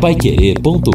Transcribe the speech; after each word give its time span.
paiquerê.com.br 0.00 0.92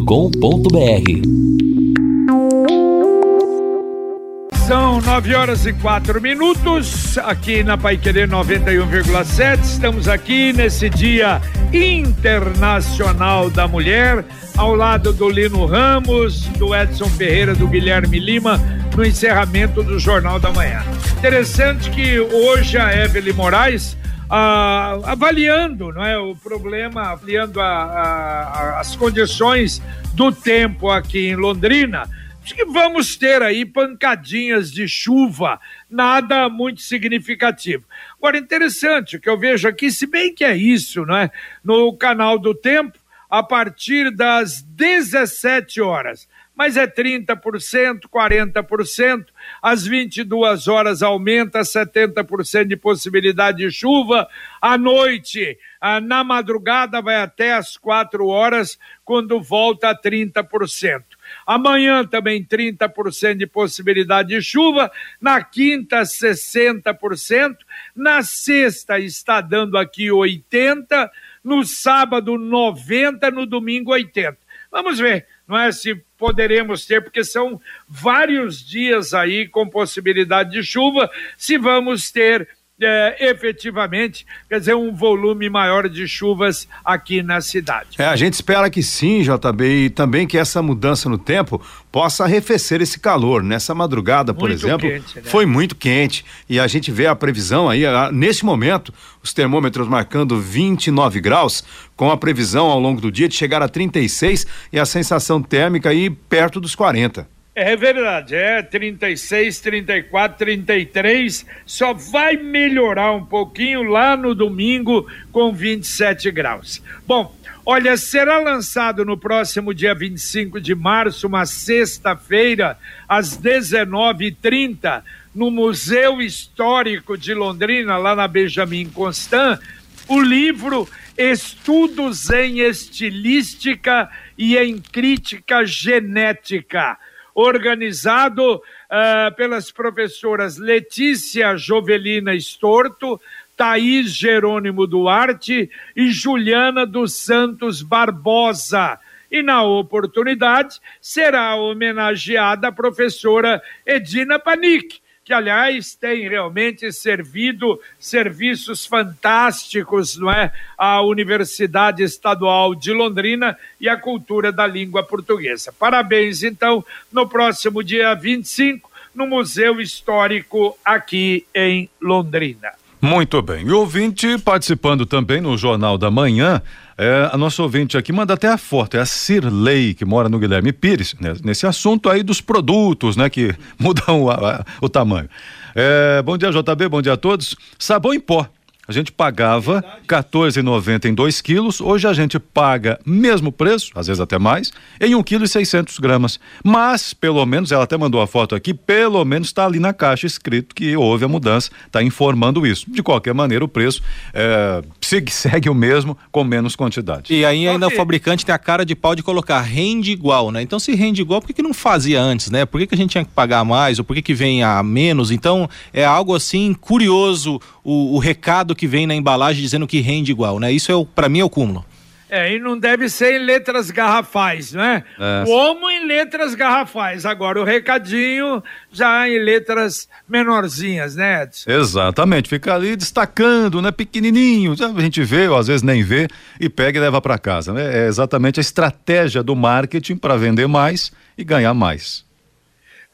São 4.66 5.00
nove 5.02 5.34
horas 5.34 5.66
e 5.66 5.74
quatro 5.74 6.22
minutos 6.22 7.18
aqui 7.18 7.62
na 7.62 7.76
Pai 7.76 7.98
Querer 7.98 8.26
91,7. 8.26 9.60
Estamos 9.62 10.08
aqui 10.08 10.54
nesse 10.54 10.88
Dia 10.88 11.42
Internacional 11.70 13.50
da 13.50 13.68
Mulher, 13.68 14.24
ao 14.56 14.74
lado 14.74 15.12
do 15.12 15.28
Lino 15.28 15.66
Ramos, 15.66 16.46
do 16.58 16.74
Edson 16.74 17.08
Ferreira, 17.10 17.54
do 17.54 17.68
Guilherme 17.68 18.18
Lima, 18.18 18.58
no 18.96 19.04
encerramento 19.04 19.82
do 19.82 19.98
Jornal 19.98 20.40
da 20.40 20.50
Manhã. 20.50 20.82
Interessante 21.18 21.90
que 21.90 22.18
hoje 22.20 22.78
a 22.78 23.04
Evelyn 23.04 23.34
Moraes 23.34 23.98
ah, 24.28 24.98
avaliando 25.04 25.92
não 25.92 26.04
é, 26.04 26.18
o 26.18 26.34
problema, 26.34 27.12
avaliando 27.12 27.60
a, 27.60 27.66
a, 27.66 28.80
as 28.80 28.96
condições 28.96 29.82
do 30.14 30.32
tempo 30.32 30.90
aqui 30.90 31.28
em 31.28 31.36
Londrina. 31.36 32.08
Que 32.44 32.64
vamos 32.66 33.16
ter 33.16 33.42
aí 33.42 33.64
pancadinhas 33.64 34.70
de 34.70 34.86
chuva, 34.86 35.58
nada 35.88 36.46
muito 36.50 36.82
significativo. 36.82 37.84
Agora, 38.18 38.36
interessante 38.36 39.16
o 39.16 39.20
que 39.20 39.30
eu 39.30 39.38
vejo 39.38 39.66
aqui, 39.66 39.90
se 39.90 40.06
bem 40.06 40.34
que 40.34 40.44
é 40.44 40.54
isso, 40.54 41.06
não 41.06 41.16
é? 41.16 41.30
No 41.64 41.96
canal 41.96 42.38
do 42.38 42.54
Tempo, 42.54 42.98
a 43.30 43.42
partir 43.42 44.10
das 44.10 44.60
17 44.60 45.80
horas 45.80 46.28
mas 46.54 46.76
é 46.76 46.86
30%, 46.86 48.02
40%, 48.08 49.26
às 49.60 49.86
22 49.86 50.68
horas 50.68 51.02
aumenta 51.02 51.60
70% 51.60 52.66
de 52.66 52.76
possibilidade 52.76 53.58
de 53.58 53.70
chuva, 53.70 54.28
à 54.60 54.78
noite, 54.78 55.58
ah, 55.80 56.00
na 56.00 56.22
madrugada 56.22 57.02
vai 57.02 57.16
até 57.16 57.52
às 57.54 57.76
4 57.76 58.26
horas, 58.26 58.78
quando 59.04 59.42
volta 59.42 59.90
a 59.90 60.00
30%. 60.00 61.02
Amanhã 61.46 62.04
também 62.06 62.44
30% 62.44 63.36
de 63.36 63.46
possibilidade 63.46 64.28
de 64.30 64.40
chuva, 64.40 64.90
na 65.20 65.42
quinta 65.42 66.02
60%, 66.02 67.56
na 67.94 68.22
sexta 68.22 68.98
está 68.98 69.40
dando 69.40 69.76
aqui 69.76 70.10
80, 70.10 71.10
no 71.42 71.64
sábado 71.64 72.38
90, 72.38 73.30
no 73.30 73.44
domingo 73.44 73.92
80. 73.92 74.38
Vamos 74.70 74.98
ver, 74.98 75.26
não 75.46 75.58
é 75.58 75.70
se 75.72 75.94
poderemos 76.16 76.86
ter, 76.86 77.02
porque 77.02 77.22
são 77.22 77.60
vários 77.88 78.64
dias 78.64 79.12
aí 79.12 79.46
com 79.46 79.68
possibilidade 79.68 80.50
de 80.50 80.62
chuva, 80.62 81.10
se 81.36 81.58
vamos 81.58 82.10
ter 82.10 82.48
é, 82.80 83.30
efetivamente, 83.30 84.26
quer 84.48 84.58
dizer, 84.58 84.74
um 84.74 84.92
volume 84.92 85.48
maior 85.48 85.88
de 85.88 86.08
chuvas 86.08 86.68
aqui 86.84 87.22
na 87.22 87.40
cidade. 87.40 87.90
É, 87.98 88.06
a 88.06 88.16
gente 88.16 88.34
espera 88.34 88.68
que 88.68 88.82
sim, 88.82 89.22
JB, 89.22 89.86
e 89.86 89.90
também 89.90 90.26
que 90.26 90.36
essa 90.36 90.60
mudança 90.60 91.08
no 91.08 91.18
tempo 91.18 91.62
possa 91.94 92.24
arrefecer 92.24 92.82
esse 92.82 92.98
calor. 92.98 93.40
Nessa 93.40 93.72
madrugada, 93.72 94.34
por 94.34 94.48
muito 94.48 94.66
exemplo, 94.66 94.90
quente, 94.90 95.14
né? 95.14 95.22
foi 95.26 95.46
muito 95.46 95.76
quente 95.76 96.24
e 96.50 96.58
a 96.58 96.66
gente 96.66 96.90
vê 96.90 97.06
a 97.06 97.14
previsão 97.14 97.70
aí, 97.70 97.86
a, 97.86 98.10
nesse 98.10 98.44
momento, 98.44 98.92
os 99.22 99.32
termômetros 99.32 99.86
marcando 99.86 100.40
29 100.40 101.20
graus, 101.20 101.62
com 101.94 102.10
a 102.10 102.16
previsão 102.16 102.66
ao 102.66 102.80
longo 102.80 103.00
do 103.00 103.12
dia 103.12 103.28
de 103.28 103.36
chegar 103.36 103.62
a 103.62 103.68
36 103.68 104.44
e 104.72 104.80
a 104.80 104.84
sensação 104.84 105.40
térmica 105.40 105.90
aí 105.90 106.10
perto 106.10 106.60
dos 106.60 106.74
40. 106.74 107.28
É 107.54 107.76
verdade, 107.76 108.34
é 108.34 108.60
36, 108.60 109.60
34, 109.60 110.36
33, 110.36 111.46
só 111.64 111.94
vai 111.94 112.36
melhorar 112.36 113.12
um 113.12 113.24
pouquinho 113.24 113.84
lá 113.84 114.16
no 114.16 114.34
domingo 114.34 115.06
com 115.30 115.54
27 115.54 116.32
graus. 116.32 116.82
Bom, 117.06 117.32
olha, 117.64 117.96
será 117.96 118.38
lançado 118.38 119.04
no 119.04 119.16
próximo 119.16 119.72
dia 119.74 119.94
25 119.94 120.60
de 120.60 120.74
março, 120.74 121.26
uma 121.26 121.46
sexta-feira, 121.46 122.78
às 123.08 123.38
19h30, 123.38 125.02
no 125.34 125.50
Museu 125.50 126.20
Histórico 126.20 127.16
de 127.16 127.34
Londrina, 127.34 127.96
lá 127.96 128.14
na 128.14 128.28
Benjamin 128.28 128.88
Constant, 128.90 129.60
o 130.08 130.20
livro 130.20 130.88
Estudos 131.16 132.30
em 132.30 132.60
Estilística 132.60 134.10
e 134.36 134.56
em 134.56 134.78
Crítica 134.80 135.64
Genética 135.64 136.98
organizado 137.34 138.56
uh, 138.56 139.34
pelas 139.34 139.70
professoras 139.70 140.56
Letícia 140.56 141.56
Jovelina 141.56 142.34
Estorto, 142.34 143.20
Thaís 143.56 144.12
Jerônimo 144.14 144.86
Duarte 144.86 145.70
e 145.94 146.10
Juliana 146.10 146.84
dos 146.84 147.14
Santos 147.14 147.82
Barbosa. 147.82 148.98
E 149.30 149.42
na 149.42 149.62
oportunidade 149.64 150.80
será 151.00 151.56
homenageada 151.56 152.68
a 152.68 152.72
professora 152.72 153.62
Edina 153.84 154.38
Panic, 154.38 155.00
que 155.24 155.32
aliás 155.32 155.94
tem 155.94 156.28
realmente 156.28 156.92
servido 156.92 157.80
serviços 157.98 158.84
fantásticos, 158.84 160.16
não 160.16 160.30
é, 160.30 160.52
à 160.76 161.00
Universidade 161.00 162.02
Estadual 162.02 162.74
de 162.74 162.92
Londrina 162.92 163.58
e 163.80 163.88
à 163.88 163.96
cultura 163.96 164.52
da 164.52 164.66
língua 164.66 165.02
portuguesa. 165.02 165.72
Parabéns 165.72 166.42
então 166.42 166.84
no 167.10 167.26
próximo 167.28 167.82
dia 167.82 168.14
25 168.14 168.90
no 169.14 169.26
Museu 169.26 169.80
Histórico 169.80 170.76
aqui 170.84 171.46
em 171.54 171.88
Londrina. 172.00 172.83
Muito 173.04 173.42
bem. 173.42 173.66
E 173.66 173.70
ouvinte 173.70 174.38
participando 174.38 175.04
também 175.04 175.38
no 175.38 175.58
Jornal 175.58 175.98
da 175.98 176.10
Manhã, 176.10 176.62
é, 176.96 177.28
a 177.30 177.36
nossa 177.36 177.62
ouvinte 177.62 177.98
aqui 177.98 178.10
manda 178.10 178.32
até 178.32 178.48
a 178.48 178.56
foto, 178.56 178.96
é 178.96 179.00
a 179.00 179.04
Cirlei, 179.04 179.92
que 179.92 180.06
mora 180.06 180.26
no 180.26 180.38
Guilherme 180.38 180.72
Pires, 180.72 181.14
né, 181.20 181.34
nesse 181.44 181.66
assunto 181.66 182.08
aí 182.08 182.22
dos 182.22 182.40
produtos, 182.40 183.14
né, 183.14 183.28
que 183.28 183.54
mudam 183.78 184.22
o, 184.22 184.30
a, 184.30 184.64
o 184.80 184.88
tamanho. 184.88 185.28
É, 185.74 186.22
bom 186.22 186.38
dia, 186.38 186.50
JB, 186.50 186.88
bom 186.88 187.02
dia 187.02 187.12
a 187.12 187.16
todos. 187.18 187.54
Sabão 187.78 188.14
em 188.14 188.20
pó 188.20 188.48
a 188.86 188.92
gente 188.92 189.10
pagava 189.10 189.80
R$14,90 189.80 191.06
em 191.06 191.14
2 191.14 191.40
quilos, 191.40 191.80
hoje 191.80 192.06
a 192.06 192.12
gente 192.12 192.38
paga 192.38 192.98
mesmo 193.04 193.50
preço, 193.50 193.90
às 193.94 194.06
vezes 194.06 194.20
até 194.20 194.38
mais, 194.38 194.72
em 195.00 195.14
1 195.14 195.22
quilo 195.22 195.44
e 195.44 195.48
600 195.48 195.98
gramas. 195.98 196.38
Mas, 196.62 197.14
pelo 197.14 197.44
menos, 197.46 197.72
ela 197.72 197.84
até 197.84 197.96
mandou 197.96 198.20
a 198.20 198.26
foto 198.26 198.54
aqui, 198.54 198.74
pelo 198.74 199.24
menos 199.24 199.48
está 199.48 199.64
ali 199.64 199.78
na 199.78 199.92
caixa 199.92 200.26
escrito 200.26 200.74
que 200.74 200.96
houve 200.96 201.24
a 201.24 201.28
mudança, 201.28 201.70
está 201.86 202.02
informando 202.02 202.66
isso. 202.66 202.84
De 202.88 203.02
qualquer 203.02 203.34
maneira, 203.34 203.64
o 203.64 203.68
preço 203.68 204.02
é, 204.32 204.82
segue, 205.00 205.30
segue 205.32 205.70
o 205.70 205.74
mesmo, 205.74 206.16
com 206.30 206.44
menos 206.44 206.76
quantidade. 206.76 207.32
E 207.32 207.44
aí 207.44 207.66
ainda 207.66 207.86
okay. 207.86 207.96
o 207.96 207.98
fabricante 207.98 208.44
tem 208.44 208.54
a 208.54 208.58
cara 208.58 208.84
de 208.84 208.94
pau 208.94 209.14
de 209.14 209.22
colocar 209.22 209.60
rende 209.60 210.12
igual, 210.12 210.50
né? 210.50 210.62
Então 210.62 210.78
se 210.78 210.94
rende 210.94 211.22
igual, 211.22 211.40
por 211.40 211.46
que, 211.46 211.54
que 211.54 211.62
não 211.62 211.72
fazia 211.72 212.20
antes, 212.20 212.50
né? 212.50 212.66
Por 212.66 212.80
que, 212.80 212.86
que 212.86 212.94
a 212.94 212.98
gente 212.98 213.10
tinha 213.10 213.24
que 213.24 213.30
pagar 213.30 213.64
mais, 213.64 213.98
ou 213.98 214.04
por 214.04 214.14
que, 214.14 214.22
que 214.22 214.34
vem 214.34 214.62
a 214.62 214.82
menos? 214.82 215.30
Então 215.30 215.68
é 215.92 216.04
algo 216.04 216.34
assim 216.34 216.74
curioso 216.74 217.60
o, 217.82 218.16
o 218.16 218.18
recado 218.18 218.73
que 218.74 218.86
vem 218.86 219.06
na 219.06 219.14
embalagem 219.14 219.62
dizendo 219.62 219.86
que 219.86 220.00
rende 220.00 220.32
igual, 220.32 220.58
né? 220.58 220.72
Isso 220.72 220.90
é 220.92 221.06
para 221.14 221.28
mim 221.28 221.40
é 221.40 221.44
o 221.44 221.50
cúmulo. 221.50 221.84
É, 222.28 222.52
e 222.52 222.58
não 222.58 222.76
deve 222.76 223.08
ser 223.08 223.40
em 223.40 223.44
letras 223.44 223.92
garrafais, 223.92 224.72
né? 224.72 225.04
É. 225.20 225.44
Como 225.44 225.88
em 225.88 226.04
letras 226.04 226.54
garrafais. 226.56 227.24
Agora, 227.24 227.60
o 227.60 227.64
recadinho 227.64 228.60
já 228.90 229.28
em 229.28 229.38
letras 229.38 230.08
menorzinhas, 230.28 231.14
né, 231.14 231.44
Edson? 231.44 231.70
Exatamente, 231.70 232.48
fica 232.48 232.74
ali 232.74 232.96
destacando, 232.96 233.80
né? 233.80 233.92
Pequenininho. 233.92 234.74
A 234.96 235.00
gente 235.00 235.22
vê, 235.22 235.46
ou 235.46 235.56
às 235.56 235.68
vezes 235.68 235.82
nem 235.82 236.02
vê, 236.02 236.26
e 236.58 236.68
pega 236.68 236.98
e 236.98 237.02
leva 237.02 237.20
para 237.20 237.38
casa, 237.38 237.72
né? 237.72 238.04
É 238.04 238.08
exatamente 238.08 238.58
a 238.58 238.62
estratégia 238.62 239.40
do 239.40 239.54
marketing 239.54 240.16
para 240.16 240.36
vender 240.36 240.66
mais 240.66 241.12
e 241.38 241.44
ganhar 241.44 241.72
mais. 241.72 242.24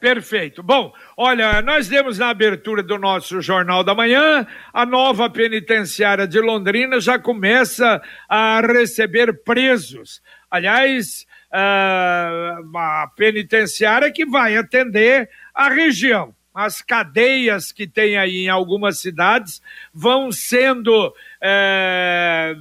Perfeito. 0.01 0.63
Bom, 0.63 0.91
olha, 1.15 1.61
nós 1.61 1.87
demos 1.87 2.17
na 2.17 2.29
abertura 2.29 2.81
do 2.81 2.97
nosso 2.97 3.39
Jornal 3.39 3.83
da 3.83 3.93
Manhã, 3.93 4.47
a 4.73 4.83
nova 4.83 5.29
penitenciária 5.29 6.27
de 6.27 6.41
Londrina 6.41 6.99
já 6.99 7.19
começa 7.19 8.01
a 8.27 8.61
receber 8.61 9.43
presos. 9.43 10.19
Aliás, 10.49 11.27
a 11.53 13.11
penitenciária 13.15 14.11
que 14.11 14.25
vai 14.25 14.57
atender 14.57 15.29
a 15.53 15.69
região. 15.69 16.33
As 16.51 16.81
cadeias 16.81 17.71
que 17.71 17.85
tem 17.85 18.17
aí 18.17 18.45
em 18.45 18.49
algumas 18.49 18.97
cidades 18.97 19.61
vão 19.93 20.31
sendo 20.31 21.13
é, 21.39 22.55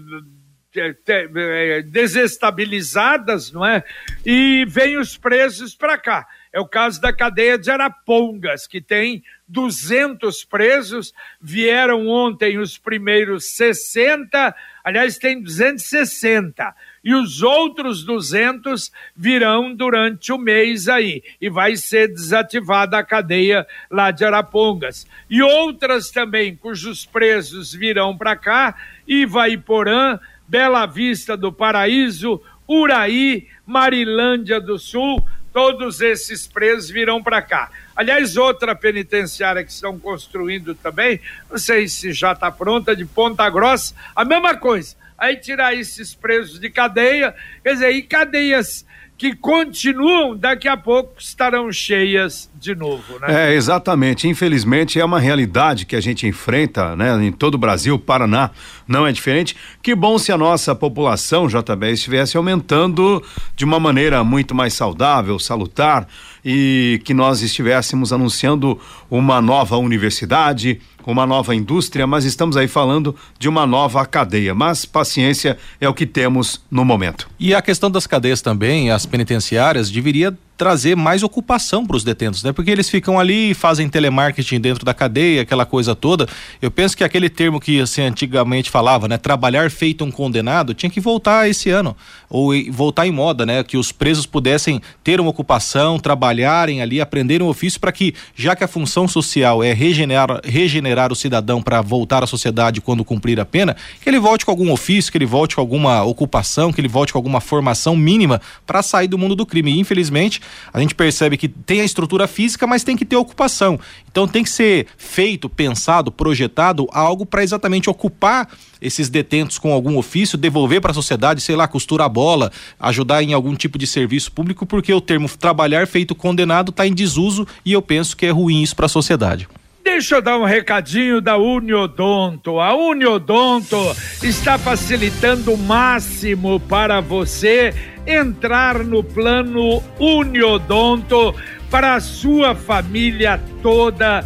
desestabilizadas, 1.87 3.51
não 3.51 3.65
é? 3.65 3.83
E 4.27 4.67
vem 4.69 4.99
os 4.99 5.17
presos 5.17 5.75
para 5.75 5.97
cá. 5.97 6.27
É 6.53 6.59
o 6.59 6.67
caso 6.67 7.01
da 7.01 7.13
cadeia 7.13 7.57
de 7.57 7.71
Arapongas, 7.71 8.67
que 8.67 8.81
tem 8.81 9.23
200 9.47 10.45
presos, 10.45 11.15
vieram 11.41 12.09
ontem 12.09 12.59
os 12.59 12.77
primeiros 12.77 13.57
60, 13.57 14.55
aliás, 14.83 15.17
tem 15.17 15.41
260, 15.41 16.75
e 17.05 17.15
os 17.15 17.41
outros 17.41 18.03
200 18.03 18.91
virão 19.15 19.73
durante 19.73 20.33
o 20.33 20.39
mês 20.39 20.89
aí, 20.89 21.23
e 21.41 21.49
vai 21.49 21.77
ser 21.77 22.09
desativada 22.09 22.99
a 22.99 23.05
cadeia 23.05 23.65
lá 23.89 24.11
de 24.11 24.25
Arapongas. 24.25 25.07
E 25.29 25.41
outras 25.41 26.11
também, 26.11 26.57
cujos 26.57 27.07
presos 27.07 27.73
virão 27.73 28.19
para 28.19 28.35
cá, 28.35 28.75
Ivaiporã, 29.07 30.19
Bela 30.49 30.85
Vista 30.85 31.37
do 31.37 31.53
Paraíso, 31.53 32.43
Uraí, 32.69 33.47
Marilândia 33.65 34.61
do 34.61 34.79
Sul, 34.79 35.25
todos 35.53 36.01
esses 36.01 36.47
presos 36.47 36.91
virão 36.91 37.23
para 37.23 37.43
cá. 37.43 37.71
Aliás, 37.95 38.37
outra 38.37 38.75
penitenciária 38.75 39.65
que 39.65 39.71
estão 39.71 39.99
construindo 39.99 40.75
também, 40.75 41.21
não 41.51 41.59
sei 41.59 41.89
se 41.89 42.13
já 42.13 42.33
está 42.33 42.51
pronta, 42.51 42.97
de 42.97 43.05
Ponta 43.05 43.49
Grossa, 43.51 43.95
a 44.15 44.25
mesma 44.25 44.57
coisa. 44.57 44.97
Aí 45.19 45.37
tirar 45.37 45.75
esses 45.75 46.15
presos 46.15 46.59
de 46.59 46.71
cadeia, 46.71 47.35
quer 47.63 47.75
dizer, 47.75 47.91
e 47.91 48.03
cadeias 48.03 48.87
que 49.21 49.37
continuam, 49.37 50.35
daqui 50.35 50.67
a 50.67 50.79
pouco 50.79 51.13
estarão 51.19 51.71
cheias 51.71 52.51
de 52.55 52.75
novo, 52.75 53.19
né? 53.19 53.51
É, 53.51 53.55
exatamente. 53.55 54.27
Infelizmente 54.27 54.99
é 54.99 55.05
uma 55.05 55.21
realidade 55.21 55.85
que 55.85 55.95
a 55.95 56.01
gente 56.01 56.27
enfrenta, 56.27 56.97
né, 56.97 57.23
em 57.23 57.31
todo 57.31 57.57
o 57.57 57.59
Brasil, 57.59 57.99
Paraná 57.99 58.51
não 58.91 59.07
é 59.07 59.13
diferente. 59.13 59.57
Que 59.81 59.95
bom 59.95 60.19
se 60.19 60.33
a 60.33 60.37
nossa 60.37 60.75
população, 60.75 61.47
JB, 61.47 61.93
estivesse 61.93 62.37
aumentando 62.37 63.23
de 63.55 63.65
uma 63.65 63.79
maneira 63.79 64.25
muito 64.25 64.53
mais 64.53 64.75
saudável, 64.75 65.39
salutar 65.39 66.09
e 66.45 67.01
que 67.05 67.15
nós 67.15 67.41
estivéssemos 67.41 68.13
anunciando 68.13 68.81
uma 69.09 69.41
nova 69.41 69.77
universidade, 69.77 70.81
uma 71.07 71.25
nova 71.25 71.55
indústria, 71.55 72.05
mas 72.07 72.25
estamos 72.25 72.57
aí 72.57 72.67
falando 72.67 73.15
de 73.39 73.49
uma 73.49 73.65
nova 73.65 74.05
cadeia. 74.05 74.55
Mas 74.57 74.85
paciência 74.85 75.57
é 75.81 75.89
o 75.89 75.95
que 75.95 76.05
temos 76.05 76.61
no 76.69 76.85
momento. 76.85 77.31
E 77.39 77.55
a 77.55 77.63
questão 77.63 77.91
das 77.91 78.09
cadeias 78.09 78.43
também, 78.43 78.91
as 78.91 79.07
penitenciárias, 79.07 79.89
deveria 79.89 80.37
trazer 80.61 80.95
mais 80.95 81.23
ocupação 81.23 81.87
para 81.87 81.97
os 81.97 82.05
detentos, 82.05 82.43
né? 82.43 82.53
Porque 82.53 82.71
eles 82.71 82.87
ficam 82.91 83.19
ali, 83.19 83.55
fazem 83.55 83.89
telemarketing 83.89 84.61
dentro 84.61 84.85
da 84.85 84.93
cadeia, 84.93 85.41
aquela 85.41 85.65
coisa 85.65 85.95
toda. 85.95 86.29
Eu 86.61 86.71
penso 86.71 86.95
que 86.95 87.03
aquele 87.03 87.31
termo 87.31 87.59
que 87.59 87.81
assim 87.81 88.03
antigamente 88.03 88.69
falava, 88.69 89.09
né, 89.09 89.17
trabalhar 89.17 89.71
feito 89.71 90.05
um 90.05 90.11
condenado, 90.11 90.75
tinha 90.75 90.91
que 90.91 91.01
voltar 91.01 91.49
esse 91.49 91.71
ano 91.71 91.97
ou 92.29 92.53
voltar 92.71 93.07
em 93.07 93.11
moda, 93.11 93.47
né? 93.47 93.65
Que 93.65 93.79
os 93.79 93.91
presos 93.91 94.27
pudessem 94.27 94.83
ter 95.03 95.19
uma 95.19 95.31
ocupação, 95.31 95.99
trabalharem 95.99 96.83
ali, 96.83 97.01
aprenderem 97.01 97.47
um 97.47 97.49
ofício 97.49 97.81
para 97.81 97.91
que, 97.91 98.15
já 98.37 98.55
que 98.55 98.63
a 98.63 98.69
função 98.69 99.09
social 99.09 99.65
é 99.65 99.73
regenerar, 99.73 100.43
regenerar 100.45 101.11
o 101.11 101.17
cidadão 101.17 101.63
para 101.63 101.81
voltar 101.81 102.23
à 102.23 102.27
sociedade 102.27 102.83
quando 102.83 103.03
cumprir 103.03 103.41
a 103.41 103.47
pena, 103.47 103.75
que 104.03 104.11
ele 104.11 104.19
volte 104.19 104.45
com 104.45 104.51
algum 104.51 104.71
ofício, 104.71 105.11
que 105.11 105.17
ele 105.17 105.25
volte 105.25 105.55
com 105.55 105.63
alguma 105.63 106.05
ocupação, 106.05 106.71
que 106.71 106.83
ele 106.83 106.89
volte 106.89 107.15
com 107.15 107.19
alguma 107.19 107.41
formação 107.41 107.97
mínima 107.97 108.43
para 108.67 108.83
sair 108.83 109.09
do 109.09 109.17
mundo 109.17 109.35
do 109.35 109.47
crime. 109.47 109.73
E, 109.73 109.81
infelizmente, 109.81 110.43
a 110.73 110.81
gente 110.81 110.95
percebe 110.95 111.37
que 111.37 111.49
tem 111.49 111.81
a 111.81 111.85
estrutura 111.85 112.27
física, 112.27 112.67
mas 112.67 112.85
tem 112.85 112.97
que 112.97 113.05
ter 113.05 113.17
ocupação. 113.17 113.79
Então 114.11 114.27
tem 114.27 114.43
que 114.43 114.51
ser 114.51 114.87
feito, 114.97 115.49
pensado, 115.49 116.11
projetado 116.11 116.89
algo 116.93 117.25
para 117.25 117.43
exatamente 117.43 117.89
ocupar 117.89 118.49
esses 118.81 119.09
detentos 119.09 119.59
com 119.59 119.73
algum 119.73 119.99
ofício, 119.99 120.39
devolver 120.39 120.81
para 120.81 120.91
a 120.91 120.95
sociedade, 120.95 121.41
sei 121.41 121.55
lá, 121.55 121.69
costurar 121.69 122.09
bola, 122.09 122.51
ajudar 122.79 123.23
em 123.23 123.33
algum 123.33 123.55
tipo 123.55 123.79
de 123.79 123.87
serviço 123.87 124.33
público, 124.33 124.65
porque 124.65 124.93
o 124.93 125.01
termo 125.01 125.29
trabalhar 125.29 125.87
feito 125.87 126.15
condenado 126.15 126.71
está 126.71 126.87
em 126.87 126.95
desuso 126.95 127.47
e 127.65 127.73
eu 127.73 127.83
penso 127.83 128.17
que 128.17 128.27
é 128.27 128.31
ruim 128.31 128.63
isso 128.63 128.75
para 128.75 128.87
a 128.87 128.89
sociedade. 128.89 129.47
Deixa 129.83 130.17
eu 130.17 130.23
dar 130.23 130.39
um 130.39 130.45
recadinho 130.45 131.21
da 131.21 131.37
Uniodonto. 131.37 132.61
A 132.61 132.75
Uniodonto 132.75 133.77
está 134.23 134.59
facilitando 134.59 135.55
o 135.55 135.59
máximo 135.59 136.61
para 136.61 137.01
você 137.01 137.75
entrar 138.07 138.85
no 138.85 139.03
plano 139.03 139.83
Uniodonto 139.99 141.35
para 141.71 141.95
a 141.95 142.01
sua 142.01 142.55
família 142.55 143.41
toda 143.63 144.25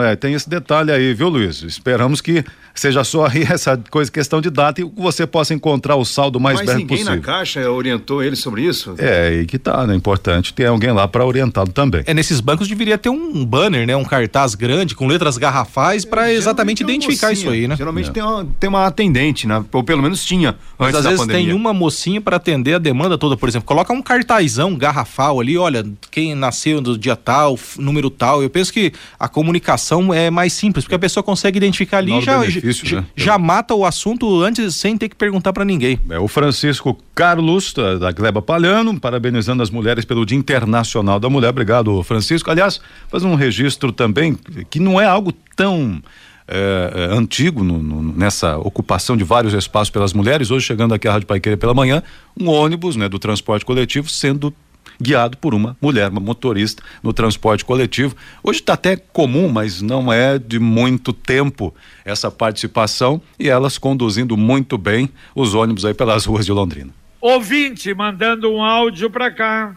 é, 0.04 0.16
tem 0.16 0.34
esse 0.34 0.48
detalhe 0.48 0.90
aí, 0.90 1.14
viu, 1.14 1.28
Luiz? 1.28 1.62
Esperamos 1.62 2.20
que 2.20 2.44
seja 2.74 3.04
só 3.04 3.26
aí 3.26 3.42
essa 3.48 3.76
coisa, 3.90 4.10
questão 4.10 4.40
de 4.40 4.50
data 4.50 4.80
e 4.80 4.84
você 4.84 5.26
possa 5.26 5.54
encontrar 5.54 5.96
o 5.96 6.04
saldo 6.04 6.40
mais 6.40 6.58
Mas 6.58 6.66
breve 6.66 6.82
possível. 6.84 7.04
Mas 7.04 7.16
ninguém 7.16 7.30
na 7.30 7.38
Caixa 7.38 7.70
orientou 7.70 8.22
ele 8.22 8.36
sobre 8.36 8.62
isso? 8.62 8.94
É, 8.98 9.28
aí 9.28 9.46
que 9.46 9.58
tá, 9.58 9.86
né? 9.86 9.94
Importante 9.94 10.54
ter 10.54 10.66
alguém 10.66 10.92
lá 10.92 11.06
para 11.06 11.24
orientá-lo 11.24 11.70
também. 11.70 12.02
É, 12.06 12.14
nesses 12.14 12.40
bancos 12.40 12.68
deveria 12.68 12.96
ter 12.96 13.08
um 13.08 13.44
banner, 13.44 13.86
né? 13.86 13.96
Um 13.96 14.04
cartaz 14.04 14.54
grande 14.54 14.94
com 14.94 15.06
letras 15.06 15.36
garrafais 15.36 16.04
para 16.04 16.30
é, 16.30 16.34
exatamente 16.34 16.82
identificar 16.82 17.28
mocinha, 17.28 17.32
isso 17.32 17.50
aí, 17.50 17.68
né? 17.68 17.76
Geralmente 17.76 18.10
é. 18.10 18.12
tem, 18.12 18.22
uma, 18.22 18.46
tem 18.58 18.68
uma 18.68 18.86
atendente, 18.86 19.46
né? 19.46 19.64
Ou 19.72 19.82
pelo 19.82 20.02
menos 20.02 20.24
tinha 20.24 20.56
Mas 20.78 20.94
às 20.94 21.04
vezes 21.04 21.20
pandemia. 21.20 21.46
tem 21.46 21.54
uma 21.54 21.72
mocinha 21.72 22.20
para 22.20 22.36
atender 22.36 22.74
a 22.74 22.78
demanda 22.78 23.18
toda, 23.18 23.36
por 23.36 23.48
exemplo, 23.48 23.66
coloca 23.66 23.92
um 23.92 24.02
cartazão 24.02 24.74
garrafal 24.74 25.40
ali, 25.40 25.56
olha, 25.58 25.84
quem 26.10 26.34
nasceu 26.34 26.80
no 26.80 26.96
dia 26.96 27.16
tal, 27.16 27.58
número 27.76 28.10
tal. 28.10 28.42
Eu 28.42 28.50
penso 28.50 28.72
que 28.72 28.92
a 29.18 29.28
comunicação 29.32 30.14
é 30.14 30.30
mais 30.30 30.52
simples, 30.52 30.84
porque 30.84 30.94
a 30.94 30.98
pessoa 30.98 31.24
consegue 31.24 31.56
identificar 31.56 31.98
ali 31.98 32.12
e 32.12 32.20
já, 32.20 32.44
já, 32.48 33.00
né? 33.00 33.06
já 33.16 33.38
mata 33.38 33.74
o 33.74 33.84
assunto 33.84 34.42
antes 34.42 34.76
sem 34.76 34.96
ter 34.96 35.08
que 35.08 35.16
perguntar 35.16 35.52
para 35.52 35.64
ninguém. 35.64 35.98
É 36.10 36.18
o 36.18 36.28
Francisco 36.28 36.96
Carlos 37.14 37.72
da, 37.72 37.98
da 37.98 38.12
Gleba 38.12 38.40
Palhano, 38.40 38.98
parabenizando 39.00 39.62
as 39.62 39.70
mulheres 39.70 40.04
pelo 40.04 40.24
Dia 40.24 40.38
Internacional 40.38 41.18
da 41.18 41.28
Mulher. 41.28 41.48
Obrigado, 41.48 42.02
Francisco. 42.02 42.50
Aliás, 42.50 42.80
faz 43.08 43.24
um 43.24 43.34
registro 43.34 43.90
também 43.90 44.38
que 44.70 44.78
não 44.78 45.00
é 45.00 45.06
algo 45.06 45.32
tão 45.56 46.02
é, 46.46 46.92
é, 46.94 47.16
antigo 47.16 47.62
no, 47.64 47.82
no, 47.82 48.02
nessa 48.02 48.58
ocupação 48.58 49.16
de 49.16 49.24
vários 49.24 49.54
espaços 49.54 49.90
pelas 49.90 50.12
mulheres. 50.12 50.50
Hoje, 50.50 50.66
chegando 50.66 50.92
aqui 50.92 51.08
à 51.08 51.12
Rádio 51.12 51.26
Paiqueira 51.26 51.56
pela 51.56 51.72
manhã, 51.72 52.02
um 52.38 52.48
ônibus 52.48 52.96
né, 52.96 53.08
do 53.08 53.18
transporte 53.18 53.64
coletivo 53.64 54.08
sendo 54.08 54.52
guiado 55.00 55.36
por 55.36 55.54
uma 55.54 55.76
mulher, 55.80 56.10
uma 56.10 56.20
motorista 56.20 56.82
no 57.02 57.12
transporte 57.12 57.64
coletivo. 57.64 58.16
Hoje 58.42 58.60
está 58.60 58.74
até 58.74 58.96
comum, 58.96 59.48
mas 59.48 59.82
não 59.82 60.12
é 60.12 60.38
de 60.38 60.58
muito 60.58 61.12
tempo 61.12 61.74
essa 62.04 62.30
participação 62.30 63.20
e 63.38 63.48
elas 63.48 63.78
conduzindo 63.78 64.36
muito 64.36 64.76
bem 64.76 65.10
os 65.34 65.54
ônibus 65.54 65.84
aí 65.84 65.94
pelas 65.94 66.24
ruas 66.26 66.46
de 66.46 66.52
Londrina. 66.52 66.90
Ouvinte 67.20 67.94
mandando 67.94 68.50
um 68.50 68.62
áudio 68.62 69.08
para 69.08 69.30
cá. 69.30 69.76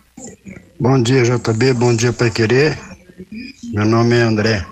Bom 0.79 1.01
dia, 1.01 1.23
JB, 1.23 1.73
bom 1.73 1.95
dia, 1.95 2.11
Pai 2.11 2.31
Querer. 2.31 2.77
Meu 3.71 3.85
nome 3.85 4.15
é 4.15 4.21
André. 4.21 4.65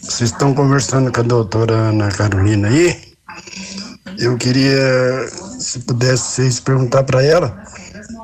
Vocês 0.00 0.30
estão 0.30 0.54
conversando 0.54 1.12
com 1.12 1.20
a 1.20 1.24
doutora 1.24 1.74
Ana 1.74 2.08
Carolina 2.08 2.68
aí? 2.68 2.96
Eu 4.18 4.36
queria, 4.36 5.28
se 5.58 5.80
pudesse 5.80 6.22
vocês 6.32 6.60
perguntar 6.60 7.02
para 7.04 7.22
ela 7.22 7.62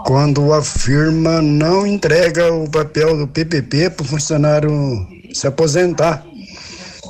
quando 0.05 0.53
a 0.53 0.63
firma 0.63 1.41
não 1.43 1.87
entrega 1.87 2.53
o 2.53 2.69
papel 2.69 3.17
do 3.17 3.29
PPP 3.29 3.91
para 3.91 4.05
o 4.05 4.09
funcionário 4.09 5.07
se 5.33 5.47
aposentar. 5.47 6.25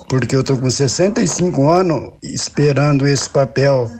Porque 0.09 0.37
eu 0.37 0.41
estou 0.41 0.57
com 0.57 0.71
65 0.71 1.69
anos 1.69 2.13
esperando 2.23 3.07
esse 3.07 3.29
papel 3.29 3.91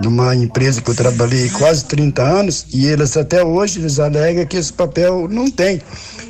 de 0.00 0.08
uma 0.08 0.34
empresa 0.34 0.80
que 0.80 0.90
eu 0.90 0.94
trabalhei 0.94 1.48
quase 1.50 1.84
30 1.86 2.22
anos 2.22 2.66
e 2.72 2.86
eles 2.86 3.16
até 3.16 3.42
hoje 3.42 3.80
eles 3.80 3.98
alegam 3.98 4.46
que 4.46 4.56
esse 4.56 4.72
papel 4.72 5.28
não 5.28 5.50
tem. 5.50 5.80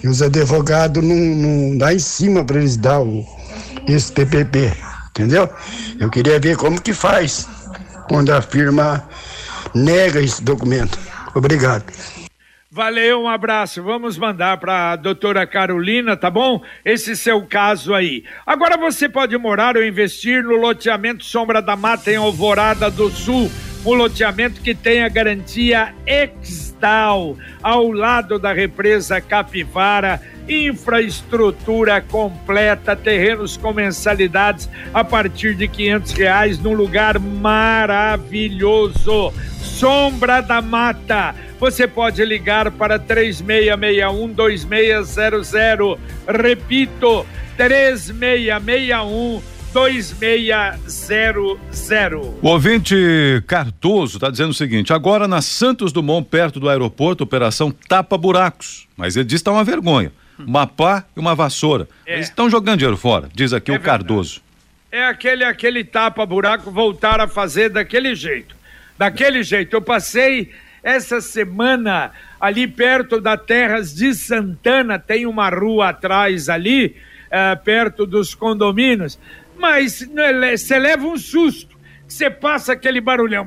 E 0.02 0.08
os 0.08 0.22
advogados 0.22 1.02
não, 1.02 1.16
não 1.16 1.78
dá 1.78 1.92
em 1.92 1.98
cima 1.98 2.44
para 2.44 2.58
eles 2.58 2.76
dar 2.76 3.00
o, 3.00 3.24
esse 3.86 4.12
PPP, 4.12 4.72
entendeu? 5.10 5.48
Eu 5.98 6.10
queria 6.10 6.38
ver 6.38 6.56
como 6.56 6.80
que 6.80 6.92
faz 6.92 7.46
quando 8.08 8.30
a 8.30 8.40
firma 8.40 9.04
nega 9.74 10.20
esse 10.20 10.42
documento. 10.42 10.98
Obrigado. 11.38 11.84
Valeu, 12.70 13.22
um 13.22 13.28
abraço. 13.28 13.82
Vamos 13.82 14.18
mandar 14.18 14.58
para 14.58 14.92
a 14.92 14.96
doutora 14.96 15.46
Carolina, 15.46 16.16
tá 16.16 16.30
bom? 16.30 16.62
Esse 16.84 17.16
seu 17.16 17.46
caso 17.46 17.94
aí. 17.94 18.24
Agora 18.44 18.76
você 18.76 19.08
pode 19.08 19.36
morar 19.38 19.76
ou 19.76 19.84
investir 19.84 20.44
no 20.44 20.54
loteamento 20.54 21.24
Sombra 21.24 21.62
da 21.62 21.74
Mata 21.74 22.10
em 22.10 22.16
Alvorada 22.16 22.90
do 22.90 23.08
Sul 23.08 23.50
um 23.84 23.94
loteamento 23.94 24.60
que 24.60 24.74
tem 24.74 25.02
a 25.02 25.08
garantia 25.08 25.94
Exdal, 26.06 27.36
ao 27.62 27.90
lado 27.90 28.38
da 28.38 28.52
represa 28.52 29.20
Capivara, 29.20 30.20
infraestrutura 30.48 32.00
completa, 32.00 32.94
terrenos 32.96 33.56
com 33.56 33.72
mensalidades 33.72 34.68
a 34.92 35.04
partir 35.04 35.54
de 35.54 35.68
quinhentos 35.68 36.10
reais, 36.12 36.58
num 36.58 36.72
lugar 36.72 37.16
maravilhoso. 37.18 39.32
Sombra 39.60 40.40
da 40.40 40.62
Mata. 40.62 41.34
Você 41.60 41.86
pode 41.86 42.24
ligar 42.24 42.70
para 42.70 42.98
3661 42.98 44.32
2600. 44.32 45.98
Repito, 46.26 47.26
3661 47.56 49.57
2600. 49.72 52.38
O 52.42 52.48
ouvinte 52.48 52.96
Cardoso 53.46 54.16
está 54.16 54.28
dizendo 54.30 54.50
o 54.50 54.54
seguinte: 54.54 54.92
agora 54.92 55.28
na 55.28 55.40
Santos 55.42 55.92
Dumont, 55.92 56.28
perto 56.28 56.58
do 56.58 56.68
aeroporto, 56.68 57.22
operação 57.24 57.70
tapa 57.70 58.18
buracos. 58.18 58.88
Mas 58.96 59.16
ele 59.16 59.24
diz 59.24 59.34
que 59.34 59.42
está 59.42 59.52
uma 59.52 59.64
vergonha. 59.64 60.10
Uma 60.38 60.66
pá 60.66 61.04
e 61.16 61.20
uma 61.20 61.34
vassoura. 61.34 61.88
É. 62.06 62.14
Eles 62.14 62.28
estão 62.28 62.48
jogando 62.48 62.78
dinheiro 62.78 62.96
fora, 62.96 63.28
diz 63.34 63.52
aqui 63.52 63.70
é 63.70 63.74
o 63.74 63.78
verdade. 63.78 64.04
Cardoso. 64.04 64.40
É 64.90 65.04
aquele, 65.04 65.44
aquele 65.44 65.84
tapa-buraco 65.84 66.70
voltar 66.70 67.20
a 67.20 67.28
fazer 67.28 67.68
daquele 67.68 68.14
jeito. 68.14 68.56
Daquele 68.96 69.42
jeito. 69.42 69.74
Eu 69.74 69.82
passei 69.82 70.50
essa 70.82 71.20
semana 71.20 72.10
ali 72.40 72.66
perto 72.66 73.20
da 73.20 73.36
Terras 73.36 73.94
de 73.94 74.14
Santana, 74.14 74.98
tem 74.98 75.26
uma 75.26 75.50
rua 75.50 75.90
atrás 75.90 76.48
ali, 76.48 76.96
uh, 77.26 77.62
perto 77.62 78.06
dos 78.06 78.34
condomínios 78.34 79.18
mas 79.58 80.00
né, 80.08 80.56
você 80.56 80.78
leva 80.78 81.06
um 81.06 81.16
susto. 81.16 81.78
Você 82.08 82.30
passa 82.30 82.72
aquele 82.72 83.02
barulhão. 83.02 83.44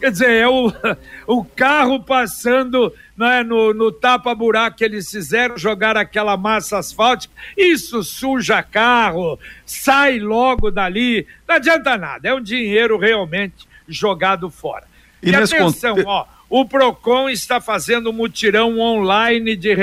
Quer 0.00 0.10
dizer, 0.10 0.30
é 0.30 0.48
o, 0.48 0.72
o 1.28 1.44
carro 1.44 2.02
passando 2.02 2.92
né, 3.14 3.42
no, 3.42 3.74
no 3.74 3.92
tapa-buraco 3.92 4.78
que 4.78 4.84
eles 4.84 5.10
fizeram, 5.10 5.58
jogar 5.58 5.98
aquela 5.98 6.34
massa 6.38 6.78
asfáltica. 6.78 7.34
Isso 7.54 8.02
suja 8.02 8.62
carro, 8.62 9.38
sai 9.66 10.18
logo 10.18 10.70
dali. 10.70 11.26
Não 11.46 11.56
adianta 11.56 11.98
nada. 11.98 12.26
É 12.26 12.34
um 12.34 12.40
dinheiro 12.40 12.96
realmente 12.96 13.68
jogado 13.86 14.50
fora. 14.50 14.84
E, 15.22 15.30
e 15.30 15.34
atenção, 15.34 15.96
ó. 16.06 16.24
O 16.48 16.64
PROCON 16.64 17.28
está 17.28 17.60
fazendo 17.60 18.10
um 18.10 18.12
mutirão 18.12 18.78
online 18.78 19.56
de 19.56 19.74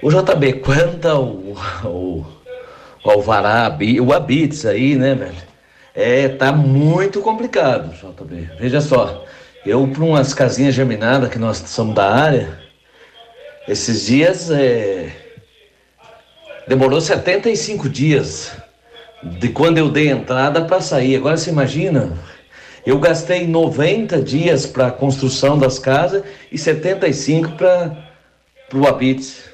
O 0.01 0.09
JB, 0.11 0.55
quanto 0.55 1.07
ao, 1.07 1.39
ao 1.81 2.25
Alvará, 3.05 3.73
o 4.01 4.11
Abits 4.11 4.65
aí, 4.65 4.97
né, 4.97 5.15
velho? 5.15 5.37
É, 5.95 6.27
tá 6.27 6.51
muito 6.51 7.21
complicado, 7.21 7.93
JB. 7.93 8.49
Veja 8.59 8.81
só, 8.81 9.23
eu 9.65 9.87
para 9.87 10.03
umas 10.03 10.33
casinhas 10.33 10.75
germinadas 10.75 11.29
que 11.29 11.39
nós 11.39 11.59
somos 11.59 11.95
da 11.95 12.13
área, 12.13 12.59
esses 13.69 14.07
dias 14.07 14.51
é, 14.51 15.11
demorou 16.67 16.99
75 16.99 17.87
dias 17.87 18.51
de 19.23 19.47
quando 19.47 19.77
eu 19.77 19.87
dei 19.89 20.09
entrada 20.09 20.65
para 20.65 20.81
sair. 20.81 21.15
Agora 21.15 21.37
você 21.37 21.49
imagina, 21.49 22.11
eu 22.85 22.99
gastei 22.99 23.47
90 23.47 24.21
dias 24.21 24.65
para 24.65 24.87
a 24.87 24.91
construção 24.91 25.57
das 25.57 25.79
casas 25.79 26.23
e 26.51 26.57
75 26.57 27.51
para 27.53 27.97
o 28.73 28.87
Abits. 28.87 29.53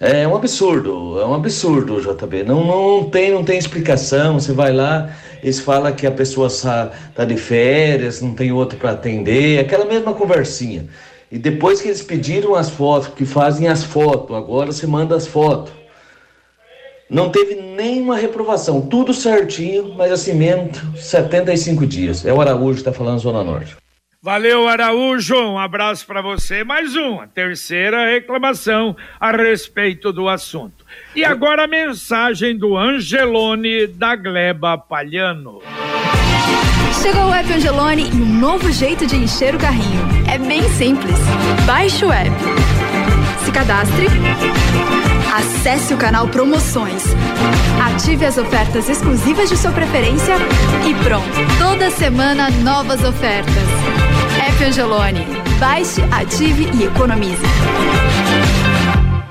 É 0.00 0.26
um 0.26 0.34
absurdo, 0.34 1.20
é 1.20 1.26
um 1.26 1.34
absurdo, 1.34 2.00
JB. 2.00 2.42
Não, 2.42 2.64
não, 2.64 3.10
tem, 3.10 3.30
não 3.30 3.44
tem 3.44 3.58
explicação. 3.58 4.40
Você 4.40 4.52
vai 4.52 4.72
lá, 4.72 5.14
eles 5.42 5.60
falam 5.60 5.92
que 5.92 6.06
a 6.06 6.10
pessoa 6.10 6.48
está 6.48 7.24
de 7.26 7.36
férias, 7.36 8.22
não 8.22 8.34
tem 8.34 8.50
outro 8.50 8.78
para 8.78 8.92
atender, 8.92 9.58
aquela 9.60 9.84
mesma 9.84 10.14
conversinha. 10.14 10.86
E 11.30 11.38
depois 11.38 11.80
que 11.80 11.88
eles 11.88 12.02
pediram 12.02 12.54
as 12.54 12.70
fotos, 12.70 13.08
que 13.14 13.26
fazem 13.26 13.68
as 13.68 13.84
fotos, 13.84 14.34
agora 14.34 14.72
você 14.72 14.86
manda 14.86 15.14
as 15.14 15.26
fotos. 15.26 15.79
Não 17.10 17.28
teve 17.28 17.56
nenhuma 17.56 18.16
reprovação, 18.16 18.80
tudo 18.80 19.12
certinho, 19.12 19.94
mas 19.96 20.12
assim 20.12 20.32
mesmo, 20.32 20.70
75 20.96 21.84
dias. 21.84 22.24
É 22.24 22.32
o 22.32 22.40
Araújo 22.40 22.74
que 22.74 22.88
está 22.88 22.92
falando 22.92 23.18
Zona 23.18 23.42
Norte. 23.42 23.76
Valeu, 24.22 24.68
Araújo. 24.68 25.34
Um 25.34 25.58
abraço 25.58 26.06
para 26.06 26.22
você. 26.22 26.62
Mais 26.62 26.94
uma, 26.94 27.26
terceira 27.26 28.04
reclamação 28.04 28.94
a 29.18 29.32
respeito 29.32 30.12
do 30.12 30.28
assunto. 30.28 30.84
E 31.16 31.24
agora 31.24 31.64
a 31.64 31.66
mensagem 31.66 32.56
do 32.56 32.76
Angelone 32.76 33.88
da 33.88 34.14
Gleba 34.14 34.78
Palhano. 34.78 35.62
Chegou 37.02 37.28
o 37.28 37.34
app 37.34 37.50
Angelone 37.50 38.10
e 38.10 38.22
um 38.22 38.38
novo 38.38 38.70
jeito 38.70 39.06
de 39.06 39.16
encher 39.16 39.54
o 39.54 39.58
carrinho. 39.58 40.00
É 40.30 40.38
bem 40.38 40.62
simples. 40.68 41.16
Baixe 41.66 42.04
o 42.04 42.12
app. 42.12 42.30
Se 43.42 43.50
cadastre. 43.50 44.06
Acesse 45.32 45.94
o 45.94 45.96
canal 45.96 46.26
Promoções. 46.28 47.04
Ative 47.94 48.26
as 48.26 48.36
ofertas 48.36 48.88
exclusivas 48.88 49.48
de 49.48 49.56
sua 49.56 49.70
preferência 49.70 50.34
e 50.84 51.04
pronto. 51.04 51.58
Toda 51.58 51.90
semana 51.90 52.50
novas 52.50 53.04
ofertas 53.04 53.54
App 54.46 54.64
Angelone. 54.64 55.24
Baixe, 55.58 56.02
ative 56.10 56.68
e 56.76 56.84
economize. 56.84 57.42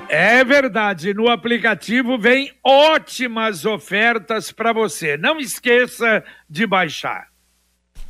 É 0.07 0.43
verdade, 0.43 1.13
no 1.13 1.29
aplicativo 1.29 2.17
vem 2.17 2.51
ótimas 2.63 3.65
ofertas 3.65 4.51
para 4.51 4.71
você. 4.71 5.17
Não 5.17 5.39
esqueça 5.39 6.23
de 6.49 6.65
baixar. 6.65 7.28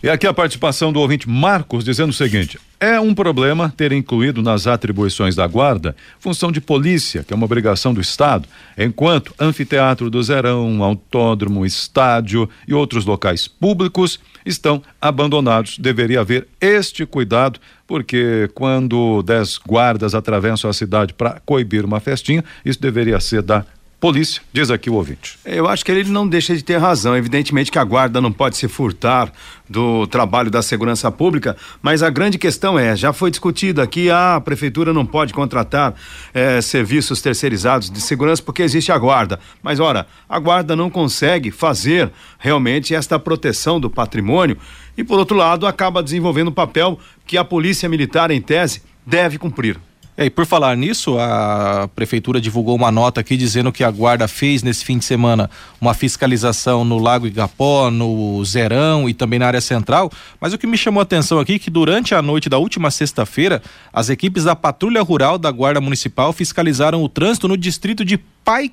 E 0.02 0.10
aqui 0.10 0.26
a 0.26 0.34
participação 0.34 0.94
do 0.94 1.02
ouvinte 1.02 1.28
Marcos 1.28 1.84
dizendo 1.84 2.12
o 2.12 2.14
seguinte: 2.14 2.58
é 2.80 2.98
um 3.02 3.14
problema 3.14 3.74
ter 3.76 3.92
incluído 3.92 4.42
nas 4.42 4.66
atribuições 4.66 5.36
da 5.36 5.46
guarda 5.46 5.94
função 6.22 6.54
de 6.54 6.62
polícia, 6.62 7.22
que 7.22 7.34
é 7.34 7.36
uma 7.36 7.44
obrigação 7.44 7.94
do 7.94 8.00
Estado, 8.00 8.48
enquanto 8.78 9.36
anfiteatro 9.38 10.10
do 10.10 10.24
Zerão, 10.24 10.82
autódromo, 10.82 11.66
estádio 11.66 12.50
e 12.66 12.74
outros 12.74 13.04
locais 13.04 13.46
públicos 13.46 14.22
estão 14.46 14.82
abandonados. 15.02 15.78
Deveria 15.78 16.22
haver 16.22 16.48
este 16.62 17.06
cuidado, 17.06 17.60
porque 17.86 18.50
quando 18.54 19.22
dez 19.24 19.58
guardas 19.58 20.16
atravessam 20.16 20.70
a 20.70 20.74
cidade 20.74 21.14
para 21.14 21.42
coibir 21.46 21.84
uma 21.84 22.00
festinha, 22.00 22.42
isso 22.64 22.82
deveria 22.82 23.20
ser 23.20 23.42
da 23.42 23.66
polícia, 24.00 24.42
diz 24.54 24.72
aqui 24.72 24.90
o 24.90 24.94
ouvinte. 24.94 25.38
Eu 25.44 25.68
acho 25.68 25.84
que 25.84 25.92
ele 25.92 26.10
não 26.10 26.28
deixa 26.28 26.56
de 26.56 26.64
ter 26.64 26.78
razão. 26.78 27.18
Evidentemente 27.18 27.70
que 27.70 27.78
a 27.78 27.84
guarda 27.84 28.22
não 28.22 28.32
pode 28.32 28.56
se 28.56 28.68
furtar 28.68 29.32
do 29.70 30.08
trabalho 30.08 30.50
da 30.50 30.62
segurança 30.62 31.12
pública, 31.12 31.56
mas 31.82 32.02
a 32.02 32.10
grande 32.10 32.38
questão 32.38 32.80
é, 32.80 32.96
já 32.96 33.12
foi 33.12 33.30
discutido 33.30 33.82
aqui, 33.82 34.10
a 34.10 34.42
prefeitura 34.44 34.94
não 34.94 35.06
pode 35.06 35.34
contratar 35.34 35.94
eh, 36.34 36.62
serviços 36.62 37.22
terceirizados 37.22 37.90
de 37.90 38.02
segurança 38.02 38.42
porque 38.42 38.64
existe 38.64 38.92
a 38.92 38.98
guarda. 38.98 39.40
Mas 39.62 39.80
ora, 39.80 40.08
a 40.28 40.40
guarda 40.40 40.76
não 40.76 40.90
consegue 40.90 41.52
fazer 41.52 42.10
realmente 42.40 42.96
esta 42.96 43.20
proteção 43.20 43.80
do 43.80 43.90
patrimônio 43.90 44.58
e 44.98 45.04
por 45.04 45.20
outro 45.20 45.36
lado 45.36 45.68
acaba 45.68 46.02
desenvolvendo 46.02 46.48
um 46.48 46.54
papel 46.54 46.98
que 47.28 47.38
a 47.38 47.44
polícia 47.44 47.90
militar 47.90 48.32
em 48.32 48.42
tese 48.42 48.82
deve 49.06 49.38
cumprir. 49.38 49.80
É, 50.20 50.26
e 50.26 50.30
por 50.30 50.46
falar 50.46 50.76
nisso, 50.76 51.18
a 51.18 51.90
prefeitura 51.96 52.42
divulgou 52.42 52.76
uma 52.76 52.92
nota 52.92 53.22
aqui 53.22 53.38
dizendo 53.38 53.72
que 53.72 53.86
a 53.86 53.90
guarda 53.90 54.28
fez 54.28 54.62
nesse 54.62 54.84
fim 54.84 54.98
de 54.98 55.06
semana 55.06 55.50
uma 55.80 55.94
fiscalização 55.94 56.84
no 56.84 56.98
Lago 56.98 57.26
Igapó, 57.26 57.90
no 57.90 58.44
Zerão 58.44 59.08
e 59.08 59.14
também 59.14 59.40
na 59.40 59.48
área 59.48 59.62
central. 59.62 60.12
Mas 60.38 60.52
o 60.52 60.58
que 60.58 60.68
me 60.68 60.78
chamou 60.78 61.00
a 61.00 61.04
atenção 61.04 61.40
aqui 61.40 61.54
é 61.54 61.60
que 61.60 61.70
durante 61.70 62.14
a 62.14 62.22
noite 62.22 62.50
da 62.50 62.58
última 62.58 62.92
sexta-feira, 62.92 63.62
as 63.94 64.10
equipes 64.10 64.44
da 64.44 64.58
Patrulha 64.58 65.02
Rural 65.02 65.38
da 65.38 65.50
Guarda 65.52 65.80
Municipal 65.80 66.34
fiscalizaram 66.34 67.02
o 67.02 67.08
trânsito 67.08 67.48
no 67.48 67.56
distrito 67.56 68.04
de 68.04 68.18
Pai. 68.44 68.70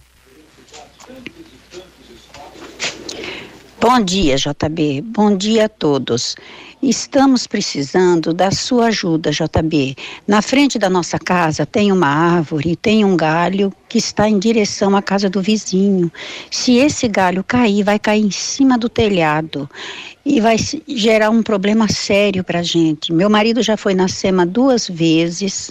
Bom 3.80 3.98
dia, 4.00 4.36
JB. 4.36 5.02
Bom 5.02 5.36
dia 5.36 5.64
a 5.64 5.68
todos. 5.68 6.36
Estamos 6.82 7.46
precisando 7.46 8.34
da 8.34 8.50
sua 8.50 8.86
ajuda, 8.86 9.30
JB. 9.30 9.94
Na 10.26 10.42
frente 10.42 10.80
da 10.80 10.90
nossa 10.90 11.16
casa 11.16 11.64
tem 11.64 11.92
uma 11.92 12.08
árvore, 12.08 12.74
tem 12.74 13.04
um 13.04 13.16
galho 13.16 13.72
que 13.88 13.98
está 13.98 14.28
em 14.28 14.36
direção 14.36 14.96
à 14.96 15.00
casa 15.00 15.30
do 15.30 15.40
vizinho. 15.40 16.10
Se 16.50 16.78
esse 16.78 17.06
galho 17.06 17.44
cair, 17.44 17.84
vai 17.84 18.00
cair 18.00 18.24
em 18.24 18.32
cima 18.32 18.76
do 18.76 18.88
telhado 18.88 19.70
e 20.26 20.40
vai 20.40 20.56
gerar 20.88 21.30
um 21.30 21.40
problema 21.40 21.86
sério 21.86 22.42
para 22.42 22.58
a 22.58 22.64
gente. 22.64 23.12
Meu 23.12 23.30
marido 23.30 23.62
já 23.62 23.76
foi 23.76 23.94
na 23.94 24.08
SEMA 24.08 24.44
duas 24.44 24.88
vezes 24.88 25.70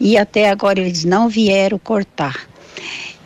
e 0.00 0.18
até 0.18 0.50
agora 0.50 0.80
eles 0.80 1.04
não 1.04 1.28
vieram 1.28 1.78
cortar. 1.78 2.48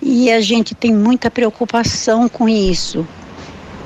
E 0.03 0.31
a 0.31 0.43
gente 0.43 0.75
tem 0.75 0.93
muita 0.93 1.31
preocupação 1.31 2.29
com 2.29 2.47
isso, 2.47 3.09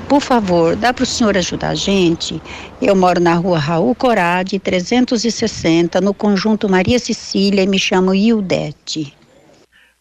por 0.09 0.21
favor, 0.21 0.75
dá 0.75 0.91
para 0.91 1.03
o 1.03 1.05
senhor 1.05 1.37
ajudar 1.37 1.69
a 1.69 1.75
gente? 1.75 2.41
Eu 2.81 2.95
moro 2.95 3.21
na 3.21 3.35
rua 3.35 3.59
Raul 3.59 3.93
Corade, 3.93 4.57
360, 4.57 6.01
no 6.01 6.15
conjunto 6.15 6.67
Maria 6.67 6.97
Cecília 6.97 7.61
e 7.61 7.67
me 7.67 7.77
chamo 7.77 8.15
Ildete. 8.15 9.18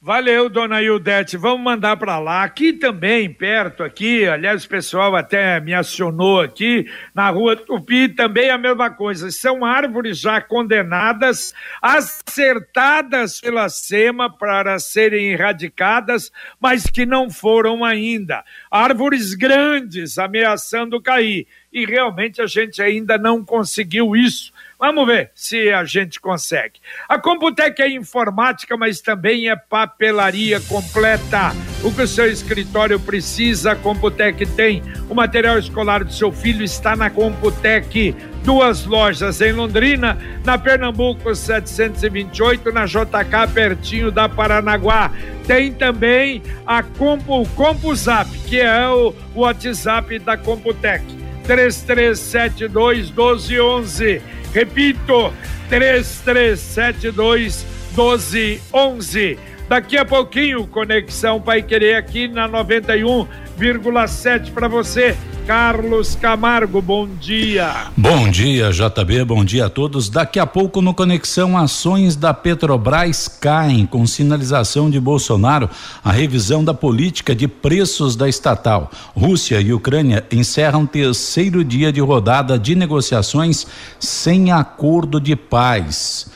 Valeu, 0.00 0.48
dona 0.48 0.80
Ildete. 0.80 1.36
Vamos 1.36 1.60
mandar 1.60 1.96
para 1.96 2.20
lá. 2.20 2.44
Aqui 2.44 2.72
também, 2.72 3.34
perto 3.34 3.82
aqui, 3.82 4.28
aliás, 4.28 4.64
o 4.64 4.68
pessoal 4.68 5.16
até 5.16 5.58
me 5.58 5.74
acionou 5.74 6.40
aqui, 6.40 6.88
na 7.12 7.28
rua 7.30 7.56
Tupi, 7.56 8.08
também 8.08 8.48
a 8.48 8.56
mesma 8.56 8.90
coisa. 8.90 9.28
São 9.32 9.64
árvores 9.64 10.20
já 10.20 10.40
condenadas, 10.40 11.52
acertadas 11.82 13.40
pela 13.40 13.68
SEMA 13.68 14.30
para 14.30 14.78
serem 14.78 15.32
erradicadas, 15.32 16.30
mas 16.60 16.84
que 16.86 17.04
não 17.04 17.28
foram 17.28 17.84
ainda. 17.84 18.44
Árvores 18.70 19.34
grandes 19.34 20.16
ameaçando 20.16 21.02
cair. 21.02 21.48
E 21.72 21.84
realmente 21.84 22.40
a 22.40 22.46
gente 22.46 22.80
ainda 22.80 23.18
não 23.18 23.44
conseguiu 23.44 24.14
isso 24.14 24.52
Vamos 24.80 25.08
ver 25.08 25.32
se 25.34 25.72
a 25.72 25.84
gente 25.84 26.20
consegue. 26.20 26.74
A 27.08 27.18
Computec 27.18 27.82
é 27.82 27.90
informática, 27.90 28.76
mas 28.76 29.00
também 29.00 29.50
é 29.50 29.56
papelaria 29.56 30.60
completa. 30.60 31.52
O 31.82 31.92
que 31.92 32.02
o 32.02 32.06
seu 32.06 32.30
escritório 32.30 33.00
precisa, 33.00 33.72
a 33.72 33.76
Computec 33.76 34.46
tem. 34.46 34.80
O 35.10 35.16
material 35.16 35.58
escolar 35.58 36.04
do 36.04 36.12
seu 36.12 36.30
filho 36.30 36.62
está 36.62 36.94
na 36.94 37.10
Computec. 37.10 38.14
Duas 38.44 38.86
lojas 38.86 39.40
em 39.40 39.50
Londrina, 39.50 40.16
na 40.44 40.56
Pernambuco 40.56 41.34
728, 41.34 42.70
na 42.70 42.86
JK, 42.86 43.52
pertinho 43.52 44.12
da 44.12 44.28
Paranaguá. 44.28 45.10
Tem 45.44 45.72
também 45.72 46.40
a 46.64 46.84
Compu, 46.84 47.44
CompuZap, 47.56 48.30
que 48.46 48.60
é 48.60 48.88
o 48.88 49.12
WhatsApp 49.34 50.20
da 50.20 50.36
Computec. 50.36 51.04
3372 51.48 53.10
1211 53.10 54.37
Repito, 54.52 55.32
3372 55.68 57.66
1211. 57.96 59.38
Daqui 59.68 59.96
a 59.98 60.04
pouquinho, 60.04 60.66
Conexão 60.66 61.40
Pai 61.40 61.62
Querer 61.62 61.94
aqui 61.96 62.28
na 62.28 62.48
91,7 62.48 64.52
para 64.52 64.68
você. 64.68 65.16
Carlos 65.48 66.14
Camargo, 66.14 66.82
bom 66.82 67.08
dia. 67.08 67.86
Bom 67.96 68.30
dia, 68.30 68.70
JB, 68.70 69.24
bom 69.24 69.42
dia 69.42 69.64
a 69.64 69.70
todos. 69.70 70.10
Daqui 70.10 70.38
a 70.38 70.46
pouco 70.46 70.82
no 70.82 70.92
Conexão, 70.92 71.56
ações 71.56 72.14
da 72.14 72.34
Petrobras 72.34 73.28
caem 73.28 73.86
com 73.86 74.06
sinalização 74.06 74.90
de 74.90 75.00
Bolsonaro 75.00 75.70
a 76.04 76.12
revisão 76.12 76.62
da 76.62 76.74
política 76.74 77.34
de 77.34 77.48
preços 77.48 78.14
da 78.14 78.28
estatal. 78.28 78.90
Rússia 79.16 79.58
e 79.58 79.72
Ucrânia 79.72 80.22
encerram 80.30 80.84
terceiro 80.84 81.64
dia 81.64 81.90
de 81.90 82.02
rodada 82.02 82.58
de 82.58 82.74
negociações 82.74 83.66
sem 83.98 84.52
acordo 84.52 85.18
de 85.18 85.34
paz. 85.34 86.30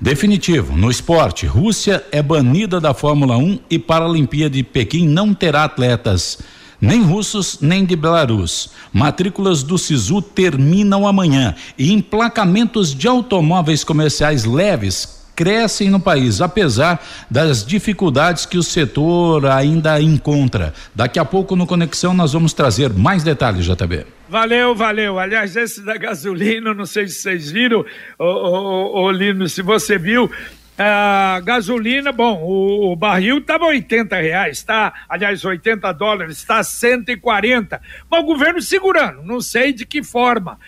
Definitivo, 0.00 0.76
no 0.76 0.88
esporte, 0.88 1.46
Rússia 1.46 2.04
é 2.12 2.22
banida 2.22 2.80
da 2.80 2.94
Fórmula 2.94 3.36
1 3.36 3.58
e 3.68 3.76
Paralimpíada 3.76 4.54
de 4.54 4.62
Pequim 4.62 5.08
não 5.08 5.34
terá 5.34 5.64
atletas 5.64 6.38
nem 6.82 7.00
russos 7.00 7.58
nem 7.60 7.84
de 7.84 7.94
Belarus. 7.94 8.70
Matrículas 8.92 9.62
do 9.62 9.78
Sisu 9.78 10.20
terminam 10.20 11.06
amanhã 11.06 11.54
e 11.78 11.92
emplacamentos 11.92 12.92
de 12.92 13.06
automóveis 13.06 13.84
comerciais 13.84 14.44
leves 14.44 15.22
crescem 15.34 15.88
no 15.88 15.98
país, 15.98 16.40
apesar 16.40 17.02
das 17.30 17.64
dificuldades 17.64 18.44
que 18.44 18.58
o 18.58 18.62
setor 18.62 19.46
ainda 19.46 20.00
encontra. 20.00 20.74
Daqui 20.94 21.18
a 21.18 21.24
pouco 21.24 21.56
no 21.56 21.66
Conexão 21.66 22.12
nós 22.12 22.32
vamos 22.32 22.52
trazer 22.52 22.92
mais 22.92 23.22
detalhes, 23.22 23.64
JB. 23.64 24.04
Valeu, 24.28 24.74
valeu. 24.74 25.18
Aliás, 25.18 25.56
esse 25.56 25.82
da 25.84 25.96
gasolina, 25.96 26.74
não 26.74 26.86
sei 26.86 27.06
se 27.06 27.20
vocês 27.20 27.50
viram, 27.50 27.84
ô, 28.18 28.24
ô, 28.24 29.04
ô 29.04 29.10
Lino, 29.10 29.48
se 29.48 29.62
você 29.62 29.98
viu, 29.98 30.30
a 30.78 31.40
gasolina, 31.44 32.12
bom, 32.12 32.42
o, 32.42 32.92
o 32.92 32.96
barril 32.96 33.38
estava 33.38 33.66
80 33.66 34.16
reais, 34.16 34.62
tá? 34.62 34.92
Aliás, 35.08 35.44
80 35.44 35.92
dólares, 35.92 36.38
está 36.38 36.62
140. 36.62 37.80
Mas 38.10 38.20
o 38.20 38.26
governo 38.26 38.60
segurando, 38.60 39.22
não 39.22 39.40
sei 39.40 39.72
de 39.72 39.84
que 39.84 40.02
forma. 40.02 40.58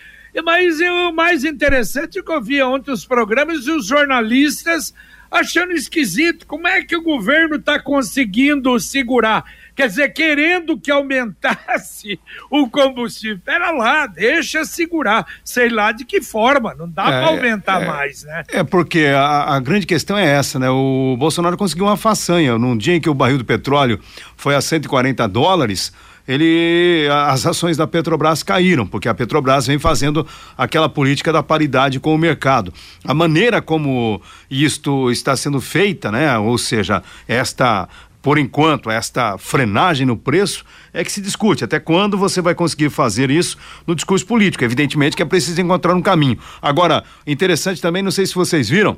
Mas 0.43 0.79
o 0.79 1.11
mais 1.11 1.43
interessante 1.43 2.19
é 2.19 2.21
que 2.21 2.31
eu 2.31 2.41
vi 2.41 2.61
ontem 2.61 2.91
os 2.91 3.05
programas 3.05 3.65
e 3.65 3.71
os 3.71 3.87
jornalistas 3.87 4.93
achando 5.31 5.71
esquisito. 5.71 6.45
Como 6.45 6.67
é 6.67 6.83
que 6.83 6.95
o 6.95 7.01
governo 7.01 7.55
está 7.55 7.79
conseguindo 7.79 8.79
segurar? 8.79 9.45
Quer 9.75 9.87
dizer, 9.87 10.09
querendo 10.13 10.79
que 10.79 10.89
aumentasse 10.89 12.17
o 12.49 12.69
combustível. 12.69 13.39
Pera 13.43 13.71
lá, 13.71 14.07
deixa 14.07 14.63
segurar. 14.63 15.27
Sei 15.43 15.69
lá 15.69 15.91
de 15.91 16.05
que 16.05 16.21
forma, 16.21 16.73
não 16.73 16.89
dá 16.89 17.03
é, 17.03 17.05
para 17.07 17.27
aumentar 17.27 17.81
é, 17.81 17.85
mais, 17.85 18.23
né? 18.23 18.43
É 18.47 18.63
porque 18.63 19.07
a, 19.07 19.55
a, 19.55 19.59
grande 19.59 19.85
questão 19.85 20.17
é 20.17 20.25
essa, 20.25 20.57
né? 20.57 20.69
O 20.69 21.17
Bolsonaro 21.19 21.57
conseguiu 21.57 21.85
uma 21.85 21.97
façanha. 21.97 22.57
Num 22.57 22.77
dia 22.77 22.95
em 22.95 23.01
que 23.01 23.09
o 23.09 23.13
barril 23.13 23.37
do 23.37 23.45
petróleo 23.45 23.99
foi 24.37 24.55
a 24.55 24.61
140 24.61 25.27
dólares, 25.27 25.91
ele 26.27 27.07
as 27.11 27.45
ações 27.45 27.77
da 27.77 27.85
Petrobras 27.85 28.41
caíram, 28.41 28.87
porque 28.87 29.07
a 29.07 29.13
Petrobras 29.13 29.67
vem 29.67 29.77
fazendo 29.77 30.25
aquela 30.57 30.89
política 30.89 31.31
da 31.31 31.43
paridade 31.43 31.99
com 31.99 32.15
o 32.15 32.17
mercado. 32.17 32.73
A 33.03 33.13
maneira 33.13 33.61
como 33.61 34.21
isto 34.49 35.11
está 35.11 35.35
sendo 35.35 35.61
feita, 35.61 36.11
né? 36.11 36.37
Ou 36.37 36.57
seja, 36.57 37.03
esta 37.27 37.87
por 38.25 38.39
enquanto, 38.39 38.89
esta 38.89 39.37
frenagem 39.37 40.07
no 40.07 40.17
preço 40.17 40.65
é 40.91 41.03
que 41.03 41.11
se 41.11 41.21
discute. 41.21 41.63
Até 41.63 41.79
quando 41.79 42.17
você 42.17 42.41
vai 42.41 42.55
conseguir 42.55 42.89
fazer 42.89 43.29
isso 43.29 43.55
no 43.85 43.93
discurso 43.93 44.25
político? 44.25 44.63
Evidentemente 44.63 45.15
que 45.15 45.21
é 45.21 45.25
preciso 45.25 45.61
encontrar 45.61 45.93
um 45.93 46.01
caminho. 46.01 46.39
Agora, 46.59 47.03
interessante 47.27 47.79
também, 47.79 48.01
não 48.01 48.09
sei 48.09 48.25
se 48.25 48.33
vocês 48.33 48.67
viram, 48.67 48.97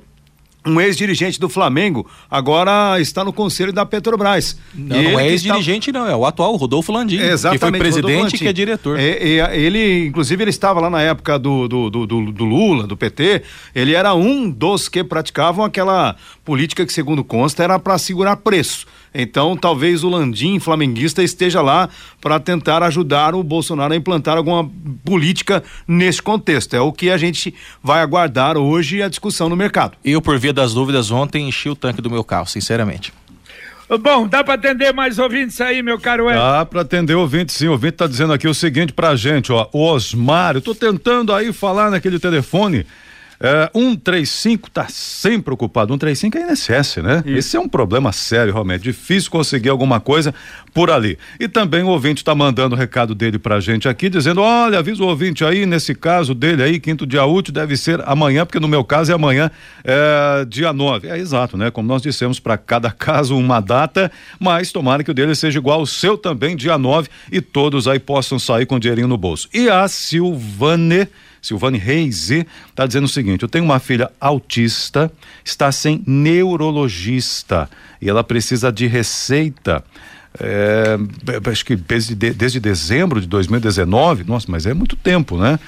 um 0.65 0.79
ex-dirigente 0.79 1.39
do 1.41 1.49
Flamengo 1.49 2.09
agora 2.31 3.01
está 3.01 3.23
no 3.23 3.33
conselho 3.33 3.73
da 3.73 3.85
Petrobras. 3.85 4.57
Não, 4.73 5.01
não 5.01 5.19
é 5.19 5.27
ex-dirigente, 5.27 5.89
está... 5.89 5.99
não, 5.99 6.07
é 6.07 6.15
o 6.15 6.25
atual, 6.25 6.55
Rodolfo 6.55 6.93
Landim. 6.93 7.17
Exatamente. 7.19 7.59
Que 7.59 7.69
foi 7.69 7.79
presidente 7.79 8.35
e 8.37 8.39
que 8.39 8.47
é 8.47 8.53
diretor. 8.53 8.97
É, 8.97 9.09
é, 9.09 9.59
ele, 9.59 10.07
inclusive, 10.07 10.41
ele 10.41 10.51
estava 10.51 10.79
lá 10.79 10.89
na 10.89 11.01
época 11.01 11.37
do, 11.37 11.67
do, 11.67 11.89
do, 11.89 12.05
do, 12.05 12.45
Lula, 12.45 12.87
do 12.87 12.95
PT. 12.95 13.43
Ele 13.75 13.93
era 13.93 14.13
um 14.13 14.49
dos 14.49 14.87
que 14.87 15.03
praticavam 15.03 15.65
aquela 15.65 16.15
política 16.45 16.85
que, 16.85 16.93
segundo 16.93 17.25
consta, 17.25 17.61
era 17.61 17.77
para 17.77 17.97
segurar 17.97 18.37
preço. 18.37 18.85
Então, 19.13 19.55
talvez 19.55 20.03
o 20.03 20.09
Landim, 20.09 20.59
flamenguista, 20.59 21.23
esteja 21.23 21.61
lá 21.61 21.89
para 22.21 22.39
tentar 22.39 22.83
ajudar 22.83 23.35
o 23.35 23.43
Bolsonaro 23.43 23.93
a 23.93 23.97
implantar 23.97 24.37
alguma 24.37 24.69
política 25.03 25.63
nesse 25.87 26.21
contexto. 26.21 26.75
É 26.75 26.79
o 26.79 26.91
que 26.91 27.09
a 27.09 27.17
gente 27.17 27.53
vai 27.81 28.01
aguardar 28.01 28.57
hoje 28.57 29.01
a 29.01 29.09
discussão 29.09 29.49
no 29.49 29.55
mercado. 29.55 29.97
Eu, 30.03 30.21
por 30.21 30.37
via 30.37 30.53
das 30.53 30.73
dúvidas, 30.73 31.11
ontem 31.11 31.47
enchi 31.47 31.69
o 31.69 31.75
tanque 31.75 32.01
do 32.01 32.09
meu 32.09 32.23
carro, 32.23 32.47
sinceramente. 32.47 33.13
Bom, 34.01 34.27
dá 34.27 34.43
para 34.43 34.55
atender 34.55 34.93
mais 34.93 35.17
ouvintes 35.17 35.61
aí, 35.61 35.81
meu 35.81 35.97
caro 35.97 36.29
Ed? 36.29 36.37
Dá 36.37 36.65
para 36.65 36.81
atender 36.81 37.15
ouvintes, 37.15 37.55
sim. 37.55 37.67
O 37.67 37.71
ouvinte 37.71 37.93
tá 37.93 38.05
dizendo 38.05 38.33
aqui 38.33 38.45
o 38.45 38.53
seguinte 38.53 38.91
pra 38.91 39.15
gente, 39.15 39.49
ó. 39.49 39.69
O 39.71 39.81
Osmar, 39.81 40.55
eu 40.55 40.61
tô 40.61 40.75
tentando 40.75 41.33
aí 41.33 41.53
falar 41.53 41.89
naquele 41.89 42.19
telefone 42.19 42.85
é, 43.39 43.69
135 43.73 44.67
está 44.67 44.87
sempre 44.89 45.53
ocupado. 45.53 45.93
135 45.93 46.37
é 46.37 46.51
INSS, 46.51 46.97
né? 46.97 47.23
Isso. 47.25 47.37
Esse 47.37 47.57
é 47.57 47.59
um 47.59 47.69
problema 47.69 48.11
sério, 48.11 48.51
realmente. 48.51 48.81
Difícil 48.81 49.29
conseguir 49.29 49.69
alguma 49.69 49.99
coisa 49.99 50.33
por 50.73 50.89
ali. 50.89 51.17
E 51.39 51.47
também 51.47 51.83
o 51.83 51.87
ouvinte 51.87 52.21
está 52.21 52.33
mandando 52.33 52.75
o 52.75 52.77
recado 52.77 53.13
dele 53.13 53.37
para 53.37 53.55
a 53.55 53.59
gente 53.59 53.87
aqui, 53.87 54.09
dizendo: 54.09 54.41
olha, 54.41 54.79
avisa 54.79 55.03
o 55.03 55.07
ouvinte 55.07 55.45
aí, 55.45 55.65
nesse 55.65 55.93
caso 55.93 56.33
dele 56.33 56.63
aí, 56.63 56.79
quinto 56.79 57.05
dia 57.05 57.25
útil 57.25 57.53
deve 57.53 57.77
ser 57.77 58.01
amanhã, 58.07 58.45
porque 58.45 58.59
no 58.59 58.67
meu 58.67 58.83
caso 58.83 59.11
é 59.11 59.15
amanhã, 59.15 59.51
é, 59.83 60.45
dia 60.45 60.73
9. 60.73 61.07
É 61.07 61.17
exato, 61.17 61.57
né? 61.57 61.69
Como 61.69 61.87
nós 61.87 62.01
dissemos, 62.01 62.39
para 62.39 62.57
cada 62.57 62.89
caso 62.91 63.37
uma 63.37 63.59
data, 63.59 64.11
mas 64.39 64.71
tomara 64.71 65.03
que 65.03 65.11
o 65.11 65.13
dele 65.13 65.35
seja 65.35 65.59
igual 65.59 65.79
ao 65.79 65.85
seu 65.85 66.17
também, 66.17 66.55
dia 66.55 66.77
9, 66.77 67.07
e 67.31 67.39
todos 67.39 67.87
aí 67.87 67.99
possam 67.99 68.39
sair 68.39 68.65
com 68.65 68.79
dinheirinho 68.79 69.07
no 69.07 69.17
bolso. 69.17 69.47
E 69.53 69.69
a 69.69 69.87
Silvane 69.87 71.07
Silvane 71.47 71.77
Reis 71.77 72.29
está 72.29 72.85
dizendo 72.85 73.05
o 73.05 73.09
seguinte: 73.09 73.43
eu 73.43 73.47
tenho 73.47 73.63
uma 73.63 73.79
filha 73.79 74.11
autista, 74.19 75.09
está 75.45 75.71
sem 75.71 76.03
neurologista 76.05 77.69
e 78.01 78.09
ela 78.09 78.23
precisa 78.23 78.71
de 78.71 78.85
receita. 78.85 79.83
É, 80.39 80.97
acho 81.49 81.65
que 81.65 81.75
desde, 81.75 82.13
desde 82.15 82.59
dezembro 82.59 83.19
de 83.19 83.27
2019, 83.27 84.23
nossa, 84.23 84.45
mas 84.49 84.65
é 84.65 84.73
muito 84.73 84.95
tempo, 84.95 85.37
né? 85.37 85.59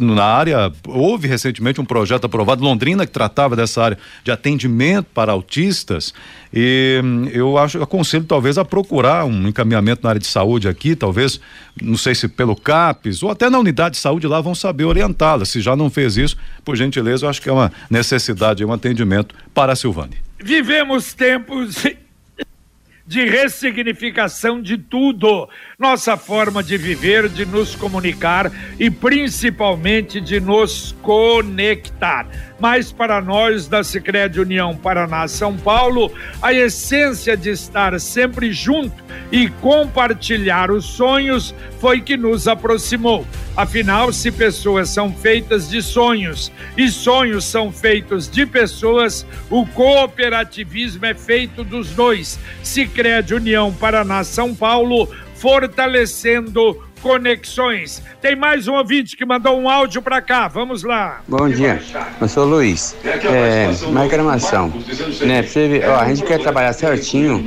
Na 0.00 0.24
área, 0.24 0.72
houve 0.86 1.26
recentemente 1.26 1.80
um 1.80 1.84
projeto 1.84 2.24
aprovado 2.24 2.62
em 2.62 2.64
Londrina 2.64 3.04
que 3.04 3.10
tratava 3.10 3.56
dessa 3.56 3.82
área 3.82 3.98
de 4.22 4.30
atendimento 4.30 5.06
para 5.12 5.32
autistas 5.32 6.14
e 6.54 7.00
hum, 7.04 7.28
eu 7.32 7.58
acho, 7.58 7.82
aconselho 7.82 8.24
talvez 8.24 8.58
a 8.58 8.64
procurar 8.64 9.24
um 9.24 9.48
encaminhamento 9.48 10.04
na 10.04 10.10
área 10.10 10.20
de 10.20 10.26
saúde 10.28 10.68
aqui, 10.68 10.94
talvez, 10.94 11.40
não 11.82 11.96
sei 11.96 12.14
se 12.14 12.28
pelo 12.28 12.54
CAPES 12.54 13.24
ou 13.24 13.30
até 13.30 13.50
na 13.50 13.58
unidade 13.58 13.96
de 13.96 14.00
saúde 14.00 14.28
lá 14.28 14.40
vão 14.40 14.54
saber 14.54 14.84
orientá-la. 14.84 15.44
Se 15.44 15.60
já 15.60 15.74
não 15.74 15.90
fez 15.90 16.16
isso, 16.16 16.36
por 16.64 16.76
gentileza, 16.76 17.24
eu 17.24 17.30
acho 17.30 17.42
que 17.42 17.48
é 17.48 17.52
uma 17.52 17.72
necessidade, 17.90 18.64
um 18.64 18.72
atendimento 18.72 19.34
para 19.52 19.72
a 19.72 19.76
Silvane. 19.76 20.16
Vivemos 20.38 21.12
tempos 21.12 21.84
de 23.06 23.24
ressignificação 23.24 24.60
de 24.60 24.76
tudo. 24.76 25.48
Nossa 25.78 26.16
forma 26.16 26.62
de 26.62 26.76
viver, 26.76 27.28
de 27.28 27.46
nos 27.46 27.74
comunicar 27.74 28.50
e 28.78 28.90
principalmente 28.90 30.20
de 30.20 30.40
nos 30.40 30.94
conectar. 31.02 32.26
Mas 32.58 32.90
para 32.90 33.20
nós 33.20 33.68
da 33.68 33.84
Sicredi 33.84 34.40
União 34.40 34.76
Paraná 34.76 35.28
São 35.28 35.56
Paulo, 35.56 36.12
a 36.42 36.52
essência 36.52 37.36
de 37.36 37.50
estar 37.50 37.98
sempre 38.00 38.52
junto 38.52 39.04
e 39.30 39.48
compartilhar 39.48 40.70
os 40.70 40.84
sonhos 40.84 41.54
foi 41.80 42.00
que 42.00 42.16
nos 42.16 42.48
aproximou. 42.48 43.26
Afinal, 43.56 44.12
se 44.12 44.30
pessoas 44.30 44.90
são 44.90 45.10
feitas 45.10 45.70
de 45.70 45.80
sonhos 45.80 46.52
e 46.76 46.90
sonhos 46.90 47.46
são 47.46 47.72
feitos 47.72 48.28
de 48.28 48.44
pessoas, 48.44 49.26
o 49.48 49.64
cooperativismo 49.64 51.06
é 51.06 51.14
feito 51.14 51.64
dos 51.64 51.90
dois. 51.90 52.38
Sicredi 52.62 53.32
União 53.32 53.72
Paraná 53.72 54.22
São 54.24 54.54
Paulo, 54.54 55.08
fortalecendo 55.36 56.85
conexões. 57.00 58.02
Tem 58.20 58.34
mais 58.34 58.68
um 58.68 58.74
ouvinte 58.74 59.16
que 59.16 59.24
mandou 59.24 59.58
um 59.58 59.68
áudio 59.68 60.02
para 60.02 60.20
cá. 60.20 60.48
Vamos 60.48 60.82
lá. 60.82 61.20
Bom 61.26 61.48
dia. 61.48 61.82
Eu 62.20 62.28
sou 62.28 62.44
o 62.44 62.48
Luiz. 62.48 62.96
É, 63.04 63.70
uma 63.86 64.02
reclamação. 64.02 64.72
Né, 65.20 65.42
você 65.42 65.82
ó, 65.86 65.96
a 65.96 66.08
gente 66.08 66.22
quer 66.24 66.40
trabalhar 66.40 66.72
certinho, 66.72 67.44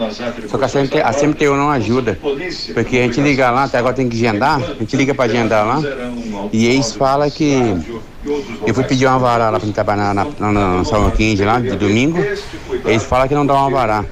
só 0.47 0.57
que 0.57 0.65
a, 0.65 0.69
CMT, 0.69 1.01
a 1.01 1.13
CMTU 1.13 1.55
não 1.55 1.69
ajuda. 1.69 2.17
Porque 2.73 2.97
a 2.97 3.03
gente 3.03 3.21
liga 3.21 3.49
lá, 3.51 3.63
até 3.63 3.77
agora 3.77 3.93
tem 3.93 4.07
que 4.07 4.15
agendar, 4.15 4.61
a 4.61 4.79
gente 4.79 4.95
liga 4.95 5.13
para 5.13 5.25
agendar 5.25 5.65
lá, 5.65 5.79
e 6.51 6.65
eles 6.65 6.93
falam 6.93 7.29
que 7.29 7.55
eu 8.65 8.73
fui 8.73 8.83
pedir 8.83 9.05
uma 9.05 9.17
vara 9.17 9.49
lá 9.49 9.57
pra 9.57 9.65
gente 9.65 9.75
trabalhar 9.75 10.13
na, 10.13 10.25
na, 10.25 10.51
na, 10.51 10.77
na 10.77 10.83
São 10.83 11.09
15 11.09 11.43
lá, 11.43 11.59
de 11.59 11.75
domingo. 11.75 12.19
Eles 12.85 13.03
falam 13.03 13.27
que 13.27 13.33
não 13.33 13.45
dá 13.45 13.53
uma 13.53 13.69
vara. 13.69 14.05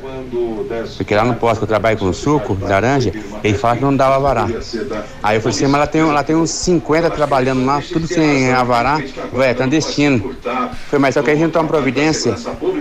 Porque 0.98 1.16
lá 1.16 1.24
no 1.24 1.36
posto 1.36 1.60
que 1.60 1.64
eu 1.64 1.68
trabalho 1.68 1.98
com 1.98 2.12
suco, 2.14 2.58
laranja, 2.62 3.12
ele 3.44 3.58
fala 3.58 3.76
que 3.76 3.82
não 3.82 3.96
dava 3.96 4.16
avará. 4.16 4.48
Aí 5.24 5.38
eu 5.38 5.42
falei 5.42 5.56
assim, 5.56 5.68
mas 5.68 5.82
lá 5.82 5.88
tem, 5.88 6.04
lá 6.04 6.24
tem 6.24 6.36
uns 6.36 6.52
50 6.52 7.10
trabalhando 7.12 7.66
lá, 7.66 7.82
tudo 7.82 8.08
sem 8.08 8.52
avará, 8.52 9.00
é 9.42 9.54
clandestino. 9.54 10.36
Foi, 10.90 11.00
mas 11.00 11.14
só 11.14 11.22
que 11.22 11.32
a 11.32 11.36
gente 11.36 11.52
toma 11.52 11.68
providência. 11.68 12.36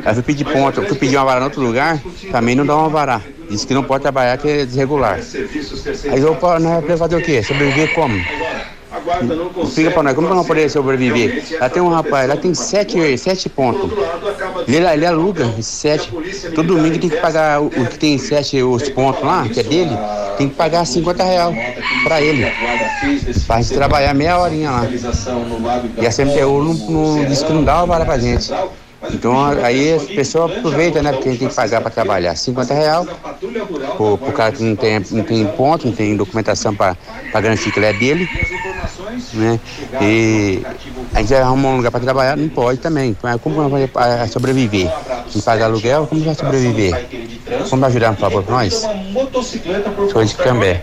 Aí 0.05 0.15
fui 0.15 0.23
pedir 0.23 0.45
ponto, 0.45 0.83
fui 0.83 0.97
pedir 0.97 1.17
uma 1.17 1.25
vara 1.25 1.41
em 1.41 1.45
outro 1.45 1.61
lugar, 1.61 2.01
também 2.31 2.55
não 2.55 2.65
dá 2.65 2.77
uma 2.77 2.87
avará. 2.87 3.21
Diz 3.49 3.65
que 3.65 3.73
não 3.73 3.85
pode 3.85 4.03
trabalhar, 4.03 4.37
que 4.39 4.49
é 4.49 4.65
desregular. 4.65 5.21
Aí 6.11 6.21
eu, 6.21 6.35
vou 6.35 6.97
fazer 6.99 7.17
o 7.17 7.23
quê? 7.23 7.43
Sobreviver 7.43 7.95
como? 7.95 8.17
Explica 9.65 9.91
pra 9.91 10.03
nós, 10.03 10.15
como 10.15 10.29
que 10.29 10.35
não 10.35 10.45
poder 10.45 10.71
sobreviver? 10.71 11.45
Lá 11.61 11.69
tem 11.69 11.83
um 11.83 11.89
rapaz, 11.89 12.29
lá 12.29 12.37
tem 12.37 12.55
sete, 12.55 13.17
sete 13.19 13.49
pontos. 13.49 13.91
Ele, 14.67 14.87
ele 14.87 15.07
aluga 15.07 15.51
sete. 15.63 16.11
Todo 16.55 16.75
domingo 16.75 16.99
tem 16.99 17.11
que 17.11 17.17
pagar 17.17 17.61
o, 17.61 17.67
o 17.67 17.87
que 17.87 17.99
tem 17.99 18.19
sete 18.19 18.63
os 18.63 18.89
pontos 18.91 19.23
lá, 19.23 19.47
que 19.49 19.61
é 19.61 19.63
dele, 19.63 19.97
tem 20.37 20.49
que 20.49 20.55
pagar 20.55 20.85
50 20.85 21.23
reais 21.23 21.57
pra 22.05 22.21
ele. 22.21 22.47
Pra 23.47 23.61
gente 23.61 23.75
trabalhar 23.75 24.15
meia 24.15 24.39
horinha 24.39 24.71
lá. 24.71 24.87
E 25.99 26.07
a 26.07 26.11
CMTU 26.11 26.63
não, 26.63 26.75
não 26.75 27.25
disse 27.25 27.45
que 27.45 27.53
não 27.53 27.65
dá 27.65 27.77
uma 27.79 27.87
vara 27.87 28.05
pra 28.05 28.19
gente. 28.19 28.53
Então 29.13 29.39
aí 29.63 29.93
as 29.93 30.05
pessoas 30.05 30.51
aproveitam, 30.57 31.03
né? 31.03 31.13
Porque 31.13 31.29
a 31.29 31.33
gente 31.33 31.41
tem 31.41 31.49
que 31.49 31.55
pagar 31.55 31.81
para 31.81 31.91
trabalhar 31.91 32.35
50 32.35 32.75
reais. 32.75 33.07
Pro, 33.97 34.19
pro 34.19 34.33
cara 34.33 34.53
que 34.53 34.63
não 34.63 34.75
tem, 34.75 35.01
não 35.11 35.23
tem 35.23 35.47
ponto, 35.47 35.87
não 35.87 35.95
tem 35.95 36.17
documentação 36.17 36.75
para 36.75 36.97
garantir 37.33 37.71
que 37.71 37.79
ele 37.79 37.87
é 37.87 37.93
dele. 37.93 38.29
Né? 39.35 39.61
E 40.01 40.63
a 41.15 41.21
gente 41.21 41.35
arruma 41.35 41.69
um 41.69 41.77
lugar 41.77 41.91
para 41.91 42.01
trabalhar, 42.01 42.37
não 42.37 42.49
pode 42.49 42.81
também. 42.81 43.17
Como 43.43 43.69
vai 43.69 44.29
sobreviver? 44.29 44.91
Se 45.29 45.43
pagar 45.43 45.67
aluguel, 45.67 46.07
como 46.07 46.23
vai 46.23 46.35
sobreviver? 46.35 47.07
Como 47.69 47.81
vai 47.81 47.91
ajudar, 47.91 48.13
por 48.13 48.21
favor, 48.21 48.43
para 48.43 48.55
nós? 48.55 48.87
Sou 50.13 50.25
de 50.25 50.35
Cambé. 50.35 50.83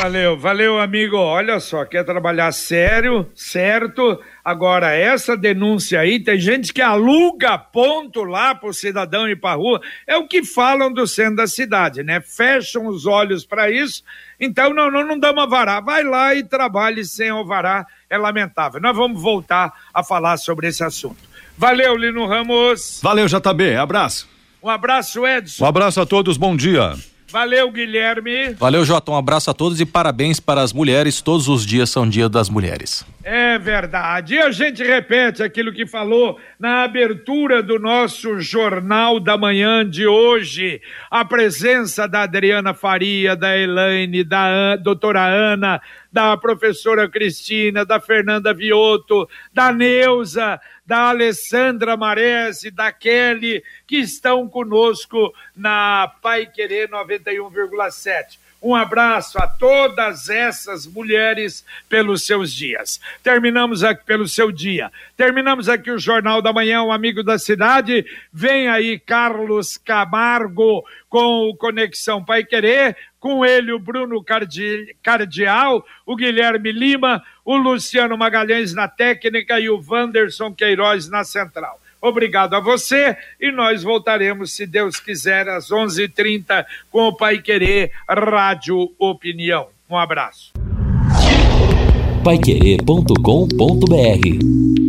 Valeu, 0.00 0.38
valeu, 0.38 0.78
amigo. 0.78 1.16
Olha 1.16 1.60
só, 1.60 1.84
quer 1.84 2.04
trabalhar 2.04 2.52
sério, 2.52 3.26
certo? 3.34 4.20
Agora, 4.44 4.94
essa 4.94 5.36
denúncia 5.36 6.00
aí, 6.00 6.18
tem 6.18 6.38
gente 6.38 6.72
que 6.72 6.80
aluga 6.80 7.58
ponto 7.58 8.24
lá 8.24 8.54
para 8.54 8.70
o 8.70 8.74
cidadão 8.74 9.28
ir 9.28 9.38
para 9.38 9.54
rua, 9.54 9.80
é 10.06 10.16
o 10.16 10.26
que 10.26 10.42
falam 10.42 10.92
do 10.92 11.06
centro 11.06 11.36
da 11.36 11.46
cidade, 11.46 12.02
né? 12.02 12.20
Fecham 12.20 12.86
os 12.86 13.06
olhos 13.06 13.44
para 13.44 13.70
isso, 13.70 14.02
então 14.40 14.72
não, 14.72 14.90
não, 14.90 15.06
não 15.06 15.18
damos 15.18 15.42
alvará. 15.42 15.80
Vai 15.80 16.02
lá 16.02 16.34
e 16.34 16.42
trabalhe 16.42 17.04
sem 17.04 17.28
alvará, 17.28 17.86
é 18.08 18.16
lamentável. 18.16 18.80
Nós 18.80 18.96
vamos 18.96 19.20
voltar 19.20 19.72
a 19.92 20.02
falar 20.02 20.38
sobre 20.38 20.68
esse 20.68 20.82
assunto. 20.82 21.18
Valeu, 21.58 21.94
Lino 21.94 22.26
Ramos. 22.26 23.00
Valeu, 23.02 23.26
JB. 23.26 23.76
Abraço. 23.76 24.28
Um 24.62 24.68
abraço, 24.68 25.26
Edson. 25.26 25.64
Um 25.64 25.68
abraço 25.68 26.00
a 26.00 26.06
todos, 26.06 26.36
bom 26.36 26.56
dia. 26.56 26.94
Valeu, 27.30 27.70
Guilherme. 27.70 28.54
Valeu, 28.54 28.84
Jota. 28.84 29.12
Um 29.12 29.16
abraço 29.16 29.50
a 29.50 29.54
todos 29.54 29.80
e 29.80 29.86
parabéns 29.86 30.40
para 30.40 30.62
as 30.62 30.72
mulheres. 30.72 31.20
Todos 31.20 31.48
os 31.48 31.64
dias 31.64 31.88
são 31.88 32.08
dia 32.08 32.28
das 32.28 32.48
mulheres. 32.48 33.04
É 33.22 33.58
verdade. 33.58 34.34
E 34.34 34.38
a 34.38 34.50
gente 34.50 34.82
repete 34.82 35.42
aquilo 35.42 35.72
que 35.72 35.86
falou 35.86 36.38
na 36.58 36.82
abertura 36.82 37.62
do 37.62 37.78
nosso 37.78 38.40
Jornal 38.40 39.20
da 39.20 39.36
Manhã 39.36 39.88
de 39.88 40.06
hoje. 40.06 40.80
A 41.10 41.24
presença 41.24 42.08
da 42.08 42.22
Adriana 42.22 42.74
Faria, 42.74 43.36
da 43.36 43.56
Elaine, 43.56 44.24
da 44.24 44.76
doutora 44.76 45.24
Ana, 45.24 45.80
da 46.12 46.36
professora 46.36 47.08
Cristina, 47.08 47.84
da 47.84 48.00
Fernanda 48.00 48.52
Vioto, 48.52 49.28
da 49.52 49.72
Neuza, 49.72 50.60
da 50.84 51.08
Alessandra 51.10 51.96
Marese, 51.96 52.70
da 52.70 52.90
Kelly, 52.92 53.62
que 53.86 53.96
estão 53.96 54.48
conosco 54.48 55.32
na 55.54 56.12
Pai 56.20 56.46
Querer 56.46 56.88
91,7. 56.88 58.38
Um 58.62 58.74
abraço 58.74 59.38
a 59.38 59.46
todas 59.46 60.28
essas 60.28 60.86
mulheres 60.86 61.64
pelos 61.88 62.26
seus 62.26 62.52
dias. 62.52 63.00
Terminamos 63.22 63.82
aqui 63.82 64.04
pelo 64.04 64.28
seu 64.28 64.52
dia. 64.52 64.92
Terminamos 65.16 65.68
aqui 65.68 65.90
o 65.90 65.98
Jornal 65.98 66.42
da 66.42 66.52
Manhã, 66.52 66.82
o 66.82 66.92
amigo 66.92 67.22
da 67.22 67.38
cidade. 67.38 68.04
Vem 68.30 68.68
aí 68.68 68.98
Carlos 68.98 69.78
Camargo 69.78 70.84
com 71.08 71.48
o 71.48 71.56
Conexão 71.56 72.22
Pai 72.22 72.44
Querer, 72.44 72.96
com 73.18 73.44
ele 73.44 73.72
o 73.72 73.78
Bruno 73.78 74.22
Cardi 74.22 74.94
Cardial, 75.02 75.84
o 76.04 76.14
Guilherme 76.14 76.70
Lima, 76.70 77.22
o 77.44 77.56
Luciano 77.56 78.16
Magalhães 78.16 78.74
na 78.74 78.86
técnica 78.86 79.58
e 79.58 79.70
o 79.70 79.82
Wanderson 79.82 80.52
Queiroz 80.54 81.08
na 81.08 81.24
central. 81.24 81.79
Obrigado 82.00 82.54
a 82.54 82.60
você 82.60 83.16
e 83.40 83.52
nós 83.52 83.82
voltaremos, 83.82 84.52
se 84.52 84.66
Deus 84.66 84.98
quiser, 84.98 85.48
às 85.48 85.70
11:30 85.70 86.04
h 86.04 86.12
30 86.14 86.66
com 86.90 87.08
o 87.08 87.16
Pai 87.16 87.42
Querer 87.42 87.92
Rádio 88.08 88.92
Opinião. 88.98 89.68
Um 89.88 89.96
abraço. 89.96 90.52
Paiquerê.com.br 92.22 94.79